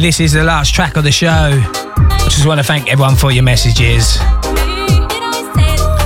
This 0.00 0.20
is 0.20 0.32
the 0.32 0.44
last 0.44 0.74
track 0.74 0.96
of 0.96 1.04
the 1.04 1.12
show. 1.12 1.28
I 1.30 2.26
just 2.28 2.46
want 2.46 2.58
to 2.58 2.64
thank 2.64 2.90
everyone 2.90 3.16
for 3.16 3.30
your 3.30 3.42
messages. 3.42 4.18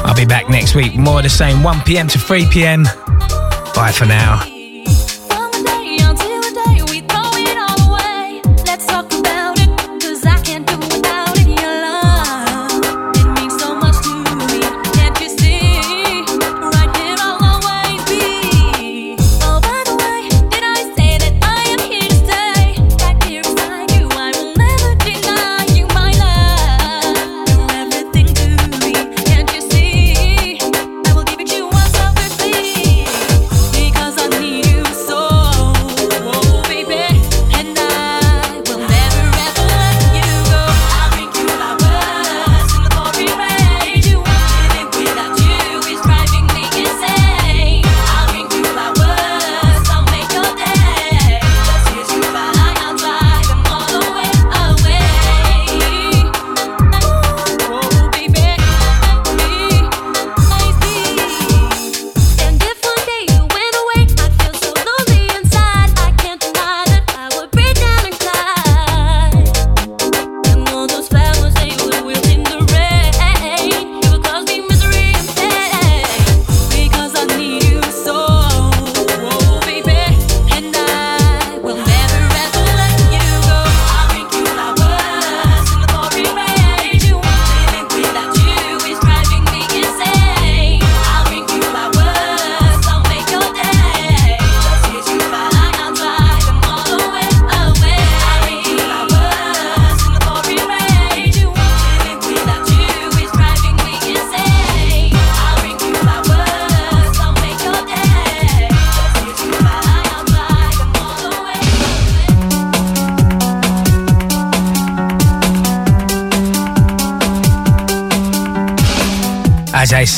I'll 0.05 0.15
be 0.15 0.25
back 0.25 0.49
next 0.49 0.75
week, 0.75 0.95
more 0.95 1.21
the 1.21 1.29
same, 1.29 1.63
1 1.63 1.81
pm 1.83 2.07
to 2.09 2.19
3 2.19 2.47
pm. 2.47 2.85
Bye 3.75 3.93
for 3.93 4.07
now. 4.07 4.58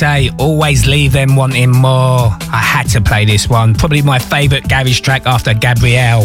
Say, 0.00 0.30
always 0.38 0.86
leave 0.86 1.12
them 1.12 1.36
wanting 1.36 1.70
more. 1.72 2.30
I 2.50 2.62
had 2.64 2.88
to 2.92 3.02
play 3.02 3.26
this 3.26 3.50
one. 3.50 3.74
Probably 3.74 4.00
my 4.00 4.18
favourite 4.18 4.66
garage 4.66 5.00
track 5.00 5.26
after 5.26 5.52
Gabriel. 5.52 6.22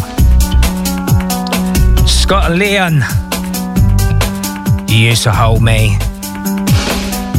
Scott 2.07 2.51
Leon. 2.51 3.03
You 4.87 5.09
used 5.09 5.23
to 5.23 5.31
hold 5.33 5.61
me. 5.61 5.97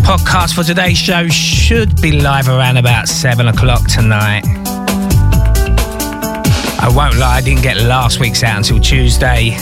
Podcast 0.05 0.55
for 0.55 0.63
today's 0.63 0.99
show 0.99 1.27
should 1.29 2.03
be 2.03 2.21
live 2.21 2.49
around 2.49 2.77
about 2.77 3.09
7 3.09 3.49
o'clock 3.49 3.89
tonight. 3.89 4.45
I 6.79 6.93
won't 6.95 7.17
lie, 7.17 7.37
I 7.37 7.41
didn't 7.41 7.63
get 7.63 7.79
last 7.79 8.21
week's 8.21 8.43
out 8.43 8.59
until 8.59 8.79
Tuesday. 8.79 9.57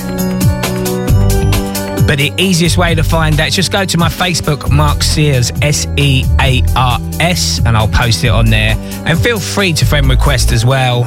But 2.15 2.21
the 2.21 2.33
easiest 2.41 2.79
way 2.79 2.95
to 2.95 3.03
find 3.03 3.35
that, 3.39 3.51
just 3.51 3.73
go 3.73 3.85
to 3.85 3.99
my 3.99 4.09
Facebook, 4.09 4.71
Mark 4.71 5.03
Sears, 5.03 5.51
S 5.63 5.85
E 5.97 6.25
A 6.39 6.63
R 6.77 7.01
S, 7.19 7.59
and 7.67 7.77
I'll 7.77 7.89
post 7.89 8.23
it 8.23 8.29
on 8.29 8.47
there. 8.47 8.77
And 9.05 9.19
feel 9.19 9.41
free 9.41 9.73
to 9.73 9.85
friend 9.85 10.09
request 10.09 10.53
as 10.53 10.65
well. 10.65 11.07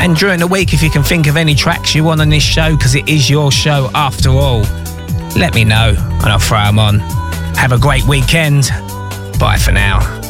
And 0.00 0.16
during 0.16 0.38
the 0.38 0.46
week, 0.46 0.74
if 0.74 0.80
you 0.80 0.90
can 0.90 1.02
think 1.02 1.26
of 1.26 1.36
any 1.36 1.56
tracks 1.56 1.92
you 1.92 2.04
want 2.04 2.20
on 2.20 2.28
this 2.28 2.44
show, 2.44 2.76
because 2.76 2.94
it 2.94 3.08
is 3.08 3.28
your 3.28 3.50
show 3.50 3.90
after 3.96 4.28
all, 4.28 4.60
let 5.36 5.56
me 5.56 5.64
know 5.64 5.92
and 5.98 6.26
I'll 6.26 6.38
throw 6.38 6.62
them 6.62 6.78
on. 6.78 7.00
Have 7.56 7.72
a 7.72 7.78
great 7.78 8.06
weekend. 8.06 8.68
Bye 9.40 9.58
for 9.60 9.72
now. 9.72 10.23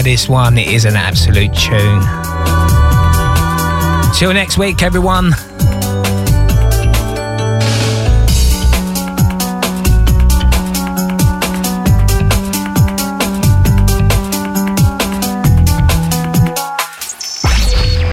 With 0.00 0.06
this 0.06 0.30
one. 0.30 0.56
It 0.56 0.68
is 0.68 0.86
an 0.86 0.96
absolute 0.96 1.52
tune. 1.52 2.00
Till 4.14 4.32
next 4.32 4.56
week, 4.56 4.82
everyone. 4.82 5.49